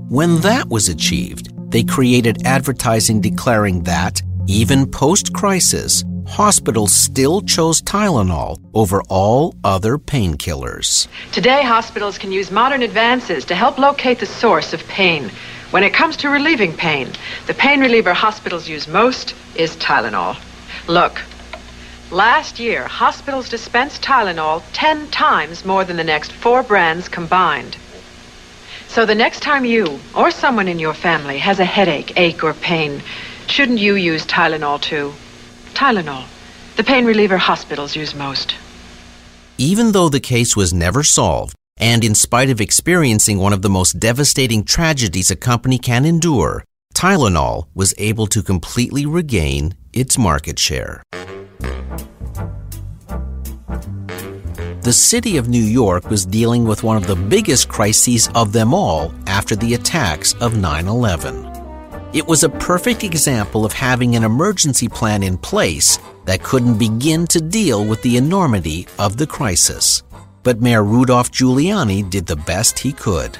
When 0.09 0.41
that 0.41 0.69
was 0.69 0.89
achieved, 0.89 1.49
they 1.71 1.83
created 1.83 2.45
advertising 2.45 3.21
declaring 3.21 3.83
that, 3.83 4.21
even 4.47 4.89
post 4.89 5.33
crisis, 5.33 6.03
hospitals 6.27 6.93
still 6.93 7.41
chose 7.41 7.81
Tylenol 7.81 8.57
over 8.73 9.01
all 9.09 9.55
other 9.63 9.97
painkillers. 9.97 11.07
Today, 11.31 11.63
hospitals 11.63 12.17
can 12.17 12.31
use 12.31 12.51
modern 12.51 12.83
advances 12.83 13.45
to 13.45 13.55
help 13.55 13.77
locate 13.77 14.19
the 14.19 14.25
source 14.25 14.73
of 14.73 14.85
pain. 14.87 15.31
When 15.71 15.83
it 15.83 15.93
comes 15.93 16.17
to 16.17 16.29
relieving 16.29 16.75
pain, 16.75 17.09
the 17.47 17.53
pain 17.53 17.79
reliever 17.79 18.13
hospitals 18.13 18.67
use 18.67 18.89
most 18.89 19.33
is 19.55 19.77
Tylenol. 19.77 20.35
Look, 20.87 21.21
last 22.11 22.59
year, 22.59 22.85
hospitals 22.87 23.47
dispensed 23.47 24.01
Tylenol 24.01 24.63
10 24.73 25.09
times 25.11 25.63
more 25.63 25.85
than 25.85 25.95
the 25.95 26.03
next 26.03 26.33
four 26.33 26.61
brands 26.61 27.07
combined. 27.07 27.77
So 28.89 29.05
the 29.05 29.15
next 29.15 29.39
time 29.39 29.63
you 29.63 30.01
or 30.13 30.29
someone 30.29 30.67
in 30.67 30.77
your 30.77 30.93
family 30.93 31.37
has 31.37 31.61
a 31.61 31.65
headache, 31.65 32.11
ache, 32.17 32.43
or 32.43 32.53
pain, 32.53 33.01
shouldn't 33.47 33.79
you 33.79 33.95
use 33.95 34.25
Tylenol 34.25 34.81
too? 34.81 35.13
Tylenol, 35.73 36.25
the 36.75 36.83
pain 36.83 37.05
reliever 37.05 37.37
hospitals 37.37 37.95
use 37.95 38.13
most. 38.13 38.55
Even 39.57 39.93
though 39.93 40.09
the 40.09 40.19
case 40.19 40.53
was 40.53 40.73
never 40.73 41.01
solved, 41.01 41.55
and 41.81 42.05
in 42.05 42.13
spite 42.13 42.51
of 42.51 42.61
experiencing 42.61 43.39
one 43.39 43.51
of 43.51 43.63
the 43.63 43.69
most 43.69 43.99
devastating 43.99 44.63
tragedies 44.63 45.31
a 45.31 45.35
company 45.35 45.79
can 45.79 46.05
endure, 46.05 46.63
Tylenol 46.93 47.67
was 47.73 47.95
able 47.97 48.27
to 48.27 48.43
completely 48.43 49.05
regain 49.05 49.73
its 49.91 50.17
market 50.17 50.59
share. 50.59 51.01
The 54.83 54.93
city 54.93 55.37
of 55.37 55.49
New 55.49 55.63
York 55.63 56.09
was 56.09 56.25
dealing 56.25 56.65
with 56.65 56.83
one 56.83 56.97
of 56.97 57.07
the 57.07 57.15
biggest 57.15 57.69
crises 57.69 58.29
of 58.35 58.51
them 58.51 58.73
all 58.73 59.13
after 59.27 59.55
the 59.55 59.73
attacks 59.73 60.33
of 60.35 60.57
9 60.57 60.87
11. 60.87 61.49
It 62.13 62.27
was 62.27 62.43
a 62.43 62.49
perfect 62.49 63.03
example 63.03 63.63
of 63.63 63.73
having 63.73 64.15
an 64.15 64.23
emergency 64.23 64.87
plan 64.87 65.23
in 65.23 65.37
place 65.37 65.97
that 66.25 66.43
couldn't 66.43 66.77
begin 66.77 67.25
to 67.27 67.39
deal 67.39 67.85
with 67.85 68.01
the 68.01 68.17
enormity 68.17 68.87
of 68.99 69.17
the 69.17 69.27
crisis. 69.27 70.03
But 70.43 70.61
Mayor 70.61 70.83
Rudolph 70.83 71.31
Giuliani 71.31 72.09
did 72.09 72.25
the 72.25 72.35
best 72.35 72.79
he 72.79 72.91
could. 72.91 73.37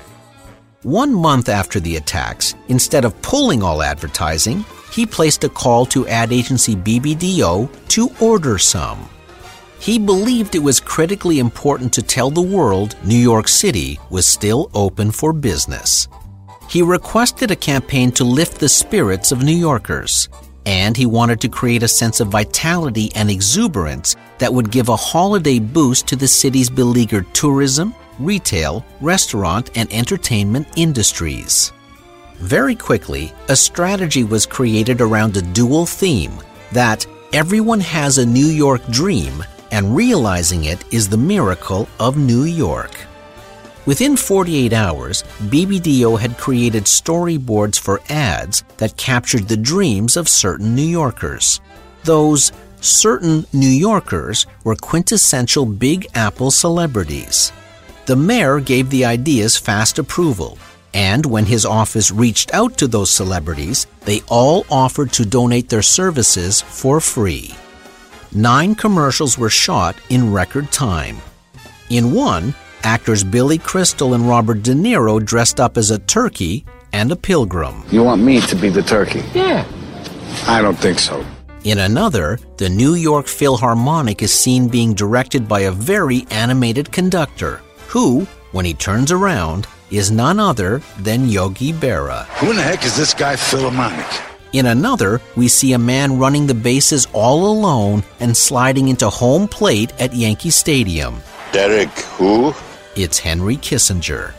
One 0.83 1.13
month 1.13 1.49
after 1.49 1.79
the 1.79 1.95
attacks, 1.97 2.55
instead 2.67 3.05
of 3.05 3.19
pulling 3.21 3.61
all 3.61 3.83
advertising, 3.83 4.65
he 4.91 5.05
placed 5.05 5.43
a 5.43 5.49
call 5.49 5.85
to 5.87 6.07
ad 6.07 6.33
agency 6.33 6.75
BBDO 6.75 7.69
to 7.89 8.09
order 8.19 8.57
some. 8.57 9.07
He 9.79 9.97
believed 9.97 10.53
it 10.53 10.59
was 10.59 10.79
critically 10.79 11.39
important 11.39 11.91
to 11.93 12.03
tell 12.03 12.29
the 12.29 12.41
world 12.41 12.95
New 13.03 13.15
York 13.15 13.47
City 13.47 13.99
was 14.09 14.27
still 14.27 14.69
open 14.73 15.11
for 15.11 15.33
business. 15.33 16.07
He 16.69 16.81
requested 16.81 17.51
a 17.51 17.55
campaign 17.55 18.11
to 18.13 18.23
lift 18.23 18.59
the 18.59 18.69
spirits 18.69 19.31
of 19.31 19.43
New 19.43 19.55
Yorkers, 19.55 20.29
and 20.65 20.95
he 20.95 21.05
wanted 21.05 21.41
to 21.41 21.49
create 21.49 21.83
a 21.83 21.87
sense 21.87 22.19
of 22.19 22.27
vitality 22.27 23.11
and 23.15 23.29
exuberance 23.29 24.15
that 24.37 24.53
would 24.53 24.71
give 24.71 24.89
a 24.89 24.95
holiday 24.95 25.59
boost 25.59 26.07
to 26.07 26.15
the 26.15 26.27
city's 26.27 26.69
beleaguered 26.69 27.31
tourism, 27.33 27.93
retail, 28.19 28.85
restaurant, 28.99 29.71
and 29.75 29.91
entertainment 29.91 30.67
industries. 30.75 31.71
Very 32.35 32.75
quickly, 32.75 33.33
a 33.49 33.55
strategy 33.55 34.23
was 34.23 34.45
created 34.45 35.01
around 35.01 35.37
a 35.37 35.41
dual 35.41 35.85
theme 35.85 36.33
that 36.71 37.05
everyone 37.33 37.79
has 37.79 38.17
a 38.17 38.25
New 38.25 38.47
York 38.47 38.85
dream, 38.87 39.43
and 39.71 39.95
realizing 39.95 40.65
it 40.65 40.83
is 40.93 41.07
the 41.07 41.17
miracle 41.17 41.87
of 41.99 42.17
New 42.17 42.43
York. 42.43 42.91
Within 43.91 44.15
48 44.15 44.71
hours, 44.71 45.21
BBDO 45.51 46.17
had 46.17 46.37
created 46.37 46.85
storyboards 46.85 47.77
for 47.77 47.99
ads 48.07 48.63
that 48.77 48.95
captured 48.95 49.49
the 49.49 49.57
dreams 49.57 50.15
of 50.15 50.29
certain 50.29 50.73
New 50.73 50.81
Yorkers. 50.99 51.59
Those 52.05 52.53
certain 52.79 53.45
New 53.51 53.67
Yorkers 53.67 54.47
were 54.63 54.77
quintessential 54.77 55.65
Big 55.65 56.07
Apple 56.15 56.51
celebrities. 56.51 57.51
The 58.05 58.15
mayor 58.15 58.61
gave 58.61 58.89
the 58.89 59.03
ideas 59.03 59.57
fast 59.57 59.99
approval, 59.99 60.57
and 60.93 61.25
when 61.25 61.45
his 61.45 61.65
office 61.65 62.11
reached 62.11 62.53
out 62.53 62.77
to 62.77 62.87
those 62.87 63.09
celebrities, 63.09 63.87
they 64.05 64.21
all 64.29 64.65
offered 64.71 65.11
to 65.11 65.25
donate 65.25 65.67
their 65.67 65.81
services 65.81 66.61
for 66.61 67.01
free. 67.01 67.53
Nine 68.31 68.73
commercials 68.73 69.37
were 69.37 69.49
shot 69.49 69.97
in 70.09 70.31
record 70.31 70.71
time. 70.71 71.17
In 71.89 72.13
one, 72.13 72.55
actors 72.83 73.23
Billy 73.23 73.57
Crystal 73.57 74.13
and 74.13 74.27
Robert 74.27 74.63
De 74.63 74.73
Niro 74.73 75.23
dressed 75.23 75.59
up 75.59 75.77
as 75.77 75.91
a 75.91 75.99
turkey 75.99 76.65
and 76.93 77.11
a 77.11 77.15
pilgrim. 77.15 77.83
You 77.89 78.03
want 78.03 78.21
me 78.21 78.41
to 78.41 78.55
be 78.55 78.69
the 78.69 78.81
turkey? 78.81 79.23
Yeah. 79.33 79.65
I 80.47 80.61
don't 80.61 80.77
think 80.77 80.99
so. 80.99 81.25
In 81.63 81.77
another, 81.77 82.39
the 82.57 82.69
New 82.69 82.95
York 82.95 83.27
Philharmonic 83.27 84.23
is 84.23 84.33
seen 84.33 84.67
being 84.67 84.93
directed 84.93 85.47
by 85.47 85.61
a 85.61 85.71
very 85.71 86.25
animated 86.31 86.91
conductor, 86.91 87.61
who, 87.87 88.27
when 88.51 88.65
he 88.65 88.73
turns 88.73 89.11
around, 89.11 89.67
is 89.91 90.09
none 90.09 90.39
other 90.39 90.81
than 90.99 91.29
Yogi 91.29 91.71
Berra. 91.71 92.25
Who 92.39 92.49
in 92.49 92.55
the 92.55 92.63
heck 92.63 92.83
is 92.83 92.97
this 92.97 93.13
guy 93.13 93.35
Philharmonic? 93.35 94.05
In 94.53 94.65
another, 94.65 95.21
we 95.35 95.47
see 95.47 95.73
a 95.73 95.79
man 95.79 96.17
running 96.17 96.47
the 96.47 96.53
bases 96.53 97.07
all 97.13 97.51
alone 97.51 98.03
and 98.19 98.35
sliding 98.35 98.87
into 98.87 99.09
home 99.09 99.47
plate 99.47 99.93
at 99.99 100.13
Yankee 100.13 100.49
Stadium. 100.49 101.21
Derek 101.53 101.89
who? 102.17 102.53
It's 102.95 103.19
Henry 103.19 103.55
Kissinger. 103.55 104.33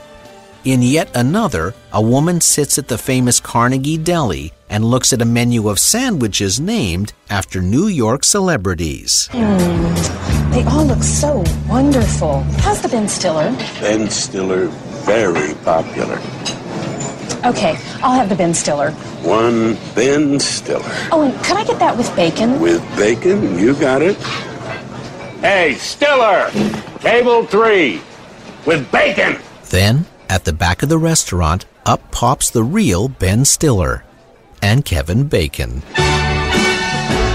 In 0.65 0.83
yet 0.83 1.09
another, 1.17 1.75
a 1.93 2.03
woman 2.03 2.41
sits 2.41 2.77
at 2.79 2.87
the 2.87 2.99
famous 2.99 3.41
Carnegie 3.41 3.97
Deli 3.97 4.53
and 4.69 4.85
looks 4.85 5.12
at 5.12 5.23
a 5.23 5.25
menu 5.25 5.69
of 5.69 5.79
sandwiches 5.79 6.61
named 6.61 7.15
after 7.31 7.62
New 7.62 7.87
York 7.87 8.25
celebrities. 8.25 9.29
Mm, 9.33 10.53
they 10.53 10.62
all 10.65 10.85
look 10.85 11.03
so 11.03 11.43
wonderful. 11.67 12.43
How's 12.61 12.83
the 12.83 12.88
Ben 12.88 13.09
Stiller? 13.09 13.51
Ben 13.81 14.09
Stiller, 14.11 14.67
very 15.07 15.55
popular. 15.65 16.19
Okay, 17.45 17.77
I'll 18.03 18.15
have 18.15 18.29
the 18.29 18.37
Ben 18.37 18.55
Stiller. 18.55 18.93
One 19.23 19.77
Ben 19.95 20.38
Stiller. 20.38 20.85
Oh, 21.11 21.23
and 21.23 21.35
could 21.45 21.57
I 21.57 21.65
get 21.65 21.79
that 21.81 21.97
with 21.97 22.15
bacon? 22.15 22.61
With 22.61 22.83
bacon, 22.97 23.59
you 23.59 23.75
got 23.75 24.03
it. 24.03 24.17
Hey, 25.41 25.75
Stiller! 25.75 26.51
Table 27.01 27.45
three, 27.47 28.01
with 28.66 28.90
bacon! 28.90 29.38
Then, 29.70 30.07
at 30.29 30.44
the 30.44 30.53
back 30.53 30.83
of 30.83 30.88
the 30.88 30.98
restaurant, 30.98 31.66
up 31.85 32.11
pops 32.11 32.51
the 32.51 32.62
real 32.62 33.09
Ben 33.09 33.44
Stiller 33.44 34.05
and 34.62 34.85
Kevin 34.85 35.25
Bacon. 35.29 35.83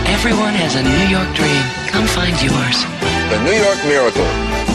Everyone 0.08 0.54
has 0.54 0.76
a 0.76 0.84
New 0.84 1.08
York 1.10 1.36
dream. 1.36 1.62
Come 1.90 2.08
find 2.08 2.36
yours. 2.42 2.84
The 3.30 3.44
New 3.44 3.52
York 3.52 3.78
Miracle. 3.86 4.26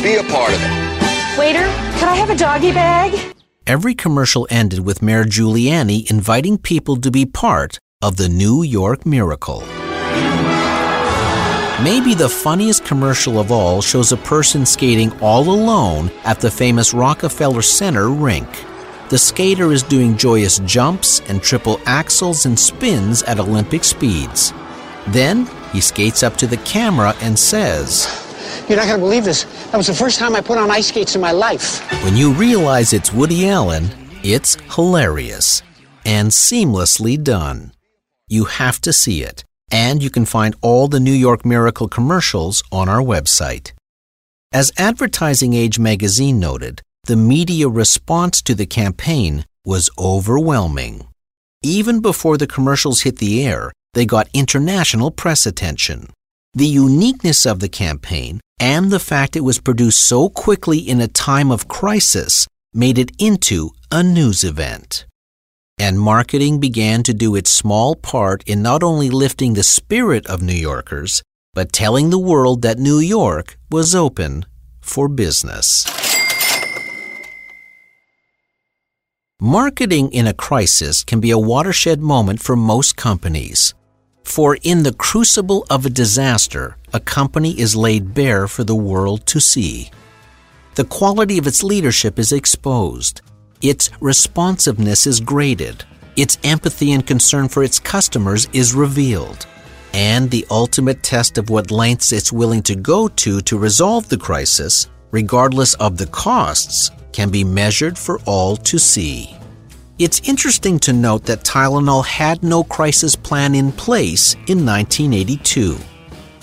Be 0.02 0.16
a 0.16 0.24
part 0.30 0.52
of 0.52 0.60
it. 0.62 1.38
Waiter, 1.38 1.66
could 1.98 2.08
I 2.08 2.14
have 2.16 2.30
a 2.30 2.36
doggy 2.36 2.72
bag? 2.72 3.34
Every 3.66 3.94
commercial 3.94 4.46
ended 4.50 4.80
with 4.80 5.02
Mayor 5.02 5.24
Giuliani 5.24 6.10
inviting 6.10 6.58
people 6.58 6.96
to 6.96 7.10
be 7.10 7.24
part 7.24 7.78
of 8.02 8.16
the 8.16 8.28
New 8.28 8.62
York 8.62 9.06
Miracle. 9.06 9.62
Maybe 11.80 12.14
the 12.14 12.28
funniest 12.28 12.84
commercial 12.84 13.40
of 13.40 13.50
all 13.50 13.82
shows 13.82 14.12
a 14.12 14.16
person 14.16 14.64
skating 14.64 15.10
all 15.20 15.50
alone 15.50 16.12
at 16.24 16.38
the 16.38 16.50
famous 16.50 16.94
Rockefeller 16.94 17.62
Center 17.62 18.08
rink. 18.08 18.48
The 19.08 19.18
skater 19.18 19.72
is 19.72 19.82
doing 19.82 20.16
joyous 20.16 20.58
jumps 20.60 21.20
and 21.28 21.42
triple 21.42 21.78
axels 21.78 22.46
and 22.46 22.58
spins 22.58 23.24
at 23.24 23.40
Olympic 23.40 23.82
speeds. 23.84 24.52
Then 25.08 25.50
he 25.72 25.80
skates 25.80 26.22
up 26.22 26.36
to 26.36 26.46
the 26.46 26.58
camera 26.58 27.14
and 27.20 27.36
says, 27.36 28.06
You're 28.68 28.76
not 28.76 28.86
going 28.86 29.00
to 29.00 29.04
believe 29.04 29.24
this. 29.24 29.42
That 29.72 29.76
was 29.76 29.88
the 29.88 29.94
first 29.94 30.18
time 30.20 30.36
I 30.36 30.40
put 30.40 30.58
on 30.58 30.70
ice 30.70 30.88
skates 30.88 31.16
in 31.16 31.20
my 31.20 31.32
life. 31.32 31.80
When 32.04 32.16
you 32.16 32.32
realize 32.32 32.92
it's 32.92 33.12
Woody 33.12 33.48
Allen, 33.48 33.88
it's 34.22 34.56
hilarious 34.74 35.62
and 36.06 36.30
seamlessly 36.30 37.22
done. 37.22 37.72
You 38.28 38.44
have 38.44 38.80
to 38.82 38.92
see 38.92 39.22
it, 39.22 39.44
and 39.72 40.02
you 40.02 40.10
can 40.10 40.26
find 40.26 40.54
all 40.60 40.86
the 40.86 41.00
New 41.00 41.12
York 41.12 41.44
Miracle 41.44 41.88
commercials 41.88 42.62
on 42.70 42.88
our 42.88 43.00
website. 43.00 43.72
As 44.52 44.70
Advertising 44.76 45.54
Age 45.54 45.78
magazine 45.78 46.38
noted, 46.38 46.82
the 47.04 47.16
media 47.16 47.68
response 47.68 48.42
to 48.42 48.54
the 48.54 48.66
campaign 48.66 49.44
was 49.64 49.90
overwhelming. 49.98 51.08
Even 51.62 52.00
before 52.00 52.36
the 52.36 52.46
commercials 52.46 53.02
hit 53.02 53.16
the 53.16 53.44
air, 53.44 53.72
they 53.94 54.04
got 54.04 54.28
international 54.34 55.10
press 55.10 55.46
attention. 55.46 56.08
The 56.54 56.66
uniqueness 56.66 57.46
of 57.46 57.60
the 57.60 57.68
campaign 57.68 58.40
and 58.60 58.90
the 58.90 59.00
fact 59.00 59.36
it 59.36 59.40
was 59.40 59.58
produced 59.58 60.00
so 60.00 60.28
quickly 60.28 60.78
in 60.78 61.00
a 61.00 61.08
time 61.08 61.50
of 61.50 61.66
crisis 61.66 62.46
made 62.74 62.98
it 62.98 63.10
into 63.18 63.70
a 63.90 64.02
news 64.02 64.44
event. 64.44 65.06
And 65.82 65.98
marketing 65.98 66.60
began 66.60 67.02
to 67.02 67.12
do 67.12 67.34
its 67.34 67.50
small 67.50 67.96
part 67.96 68.44
in 68.46 68.62
not 68.62 68.84
only 68.84 69.10
lifting 69.10 69.54
the 69.54 69.64
spirit 69.64 70.24
of 70.28 70.40
New 70.40 70.54
Yorkers, 70.54 71.24
but 71.54 71.72
telling 71.72 72.10
the 72.10 72.20
world 72.20 72.62
that 72.62 72.78
New 72.78 73.00
York 73.00 73.58
was 73.68 73.92
open 73.92 74.46
for 74.80 75.08
business. 75.08 75.84
Marketing 79.40 80.12
in 80.12 80.28
a 80.28 80.32
crisis 80.32 81.02
can 81.02 81.18
be 81.18 81.32
a 81.32 81.46
watershed 81.52 82.00
moment 82.00 82.40
for 82.40 82.54
most 82.54 82.96
companies. 82.96 83.74
For 84.22 84.58
in 84.62 84.84
the 84.84 84.94
crucible 84.94 85.66
of 85.68 85.84
a 85.84 85.90
disaster, 85.90 86.76
a 86.92 87.00
company 87.00 87.58
is 87.58 87.74
laid 87.74 88.14
bare 88.14 88.46
for 88.46 88.62
the 88.62 88.76
world 88.76 89.26
to 89.26 89.40
see. 89.40 89.90
The 90.76 90.84
quality 90.84 91.38
of 91.38 91.48
its 91.48 91.64
leadership 91.64 92.20
is 92.20 92.30
exposed. 92.30 93.20
Its 93.62 93.90
responsiveness 94.00 95.06
is 95.06 95.20
graded. 95.20 95.84
Its 96.16 96.36
empathy 96.42 96.92
and 96.92 97.06
concern 97.06 97.48
for 97.48 97.62
its 97.62 97.78
customers 97.78 98.48
is 98.52 98.74
revealed. 98.74 99.46
And 99.94 100.28
the 100.30 100.44
ultimate 100.50 101.02
test 101.04 101.38
of 101.38 101.48
what 101.48 101.70
lengths 101.70 102.12
it's 102.12 102.32
willing 102.32 102.62
to 102.64 102.74
go 102.74 103.06
to 103.06 103.40
to 103.42 103.58
resolve 103.58 104.08
the 104.08 104.18
crisis, 104.18 104.88
regardless 105.12 105.74
of 105.74 105.96
the 105.96 106.06
costs, 106.06 106.90
can 107.12 107.30
be 107.30 107.44
measured 107.44 107.96
for 107.96 108.18
all 108.26 108.56
to 108.56 108.78
see. 108.78 109.36
It's 109.98 110.26
interesting 110.28 110.80
to 110.80 110.92
note 110.92 111.24
that 111.26 111.44
Tylenol 111.44 112.04
had 112.04 112.42
no 112.42 112.64
crisis 112.64 113.14
plan 113.14 113.54
in 113.54 113.70
place 113.70 114.34
in 114.48 114.66
1982. 114.66 115.78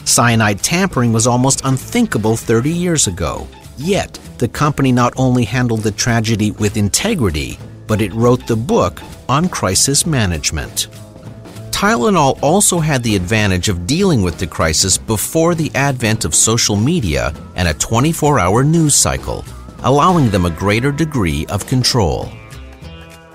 Cyanide 0.06 0.64
tampering 0.64 1.12
was 1.12 1.28
almost 1.28 1.66
unthinkable 1.66 2.38
30 2.38 2.70
years 2.70 3.08
ago. 3.08 3.46
Yet, 3.80 4.20
the 4.40 4.48
company 4.50 4.92
not 4.92 5.14
only 5.16 5.46
handled 5.46 5.82
the 5.82 5.92
tragedy 5.92 6.52
with 6.52 6.76
integrity, 6.76 7.58
but 7.88 8.02
it 8.02 8.14
wrote 8.14 8.46
the 8.46 8.56
book 8.56 9.02
on 9.30 9.48
crisis 9.48 10.06
management. 10.06 10.88
Tylenol 11.72 12.38
also 12.44 12.80
had 12.80 13.02
the 13.04 13.16
advantage 13.16 13.70
of 13.70 13.88
dealing 13.88 14.22
with 14.22 14.38
the 14.38 14.48
crisis 14.48 14.98
before 14.98 15.56
the 15.56 15.72
advent 15.76 16.26
of 16.26 16.36
social 16.36 16.76
media 16.76 17.34
and 17.56 17.70
a 17.70 17.74
24 17.76 18.38
hour 18.38 18.66
news 18.66 18.96
cycle, 18.96 19.46
allowing 19.84 20.30
them 20.30 20.46
a 20.46 20.50
greater 20.50 20.92
degree 20.92 21.46
of 21.46 21.66
control. 21.66 22.30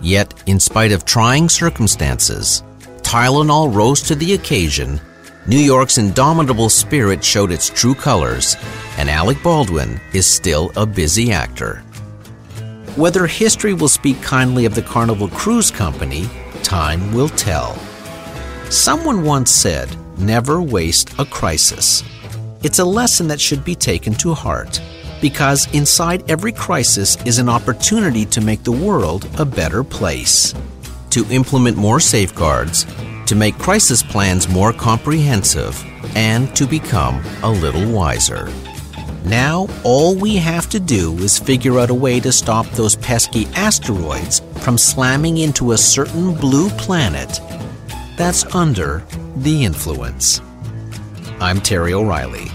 Yet, 0.03 0.35
in 0.45 0.61
spite 0.61 0.93
of 0.93 1.07
trying 1.07 1.49
circumstances, 1.49 2.63
Tylenol 3.01 3.75
rose 3.75 4.03
to 4.03 4.15
the 4.15 4.35
occasion, 4.35 5.01
New 5.47 5.59
York's 5.59 5.99
indomitable 5.99 6.71
spirit 6.71 7.23
showed 7.23 7.53
its 7.53 7.69
true 7.69 7.95
colors, 7.95 8.57
and 8.97 9.11
Alec 9.11 9.43
Baldwin 9.43 10.01
is 10.15 10.27
still 10.27 10.73
a 10.75 10.87
busy 10.87 11.33
actor. 11.33 11.81
Whether 12.97 13.27
history 13.27 13.75
will 13.75 13.89
speak 13.89 14.23
kindly 14.23 14.65
of 14.65 14.75
the 14.75 14.81
Carnival 14.81 15.29
Cruise 15.29 15.71
Company, 15.71 16.31
time 16.63 17.13
will 17.13 17.29
tell. 17.29 17.77
Someone 18.71 19.23
once 19.23 19.51
said, 19.51 19.95
never 20.19 20.63
waste 20.63 21.13
a 21.19 21.27
crisis. 21.27 22.03
It's 22.63 22.79
a 22.79 22.85
lesson 22.85 23.29
that 23.29 23.41
should 23.41 23.67
be 23.67 23.75
taken 23.75 24.15
to 24.15 24.33
heart 24.33 24.81
because 25.21 25.73
inside 25.75 26.29
every 26.31 26.53
crisis 26.53 27.19
is 27.27 27.39
an 27.39 27.51
opportunity 27.51 28.25
to 28.27 28.41
make 28.41 28.63
the 28.63 28.73
world 28.73 29.29
a 29.39 29.45
better 29.45 29.85
place, 29.85 30.55
to 31.11 31.27
implement 31.31 31.77
more 31.77 32.01
safeguards, 32.01 32.87
to 33.27 33.35
make 33.35 33.59
crisis 33.59 34.03
plans 34.03 34.49
more 34.49 34.73
comprehensive, 34.73 35.83
and 36.17 36.55
to 36.57 36.67
become 36.67 37.23
a 37.43 37.51
little 37.51 37.91
wiser. 37.91 38.51
Now, 39.25 39.69
all 39.85 40.15
we 40.15 40.37
have 40.37 40.69
to 40.71 40.79
do 40.79 41.17
is 41.19 41.39
figure 41.39 41.79
out 41.79 41.91
a 41.91 41.95
way 41.95 42.21
to 42.21 42.31
stop 42.31 42.67
those 42.71 42.97
pesky 42.97 43.47
asteroids 43.55 44.43
from 44.61 44.77
slamming 44.77 45.39
into 45.39 45.73
a 45.73 45.79
certain 45.79 46.35
blue 46.35 46.69
planet 46.71 47.41
that's 48.17 48.45
under 48.55 49.03
the 49.37 49.65
influence. 49.65 50.41
I'm 51.41 51.61
Terry 51.61 51.95
O'Reilly. 51.95 52.51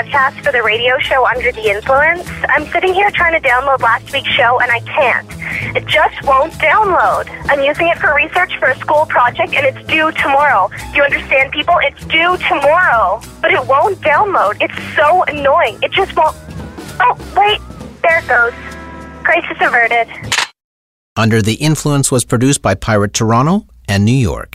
Podcast 0.00 0.42
for 0.42 0.50
the 0.50 0.62
radio 0.62 0.98
show 0.98 1.26
Under 1.26 1.52
the 1.52 1.68
Influence. 1.70 2.26
I'm 2.48 2.64
sitting 2.68 2.94
here 2.94 3.10
trying 3.10 3.40
to 3.40 3.46
download 3.46 3.80
last 3.80 4.10
week's 4.12 4.30
show 4.30 4.58
and 4.60 4.70
I 4.70 4.80
can't. 4.80 5.28
It 5.76 5.86
just 5.86 6.22
won't 6.24 6.52
download. 6.54 7.28
I'm 7.50 7.62
using 7.62 7.88
it 7.88 7.98
for 7.98 8.14
research 8.14 8.56
for 8.58 8.68
a 8.68 8.76
school 8.78 9.04
project 9.06 9.52
and 9.52 9.66
it's 9.66 9.86
due 9.86 10.10
tomorrow. 10.12 10.70
Do 10.92 10.96
you 10.96 11.02
understand, 11.02 11.52
people? 11.52 11.74
It's 11.82 12.02
due 12.06 12.36
tomorrow. 12.48 13.20
But 13.42 13.52
it 13.52 13.66
won't 13.66 13.98
download. 14.00 14.56
It's 14.60 14.96
so 14.96 15.22
annoying. 15.24 15.78
It 15.82 15.92
just 15.92 16.16
won't. 16.16 16.36
Oh, 17.00 17.14
wait. 17.36 17.60
There 18.02 18.20
it 18.20 18.26
goes. 18.26 18.54
Crisis 19.22 19.58
averted. 19.60 20.08
Under 21.14 21.42
the 21.42 21.54
Influence 21.54 22.10
was 22.10 22.24
produced 22.24 22.62
by 22.62 22.74
Pirate 22.74 23.12
Toronto 23.12 23.66
and 23.86 24.06
New 24.06 24.12
York. 24.12 24.54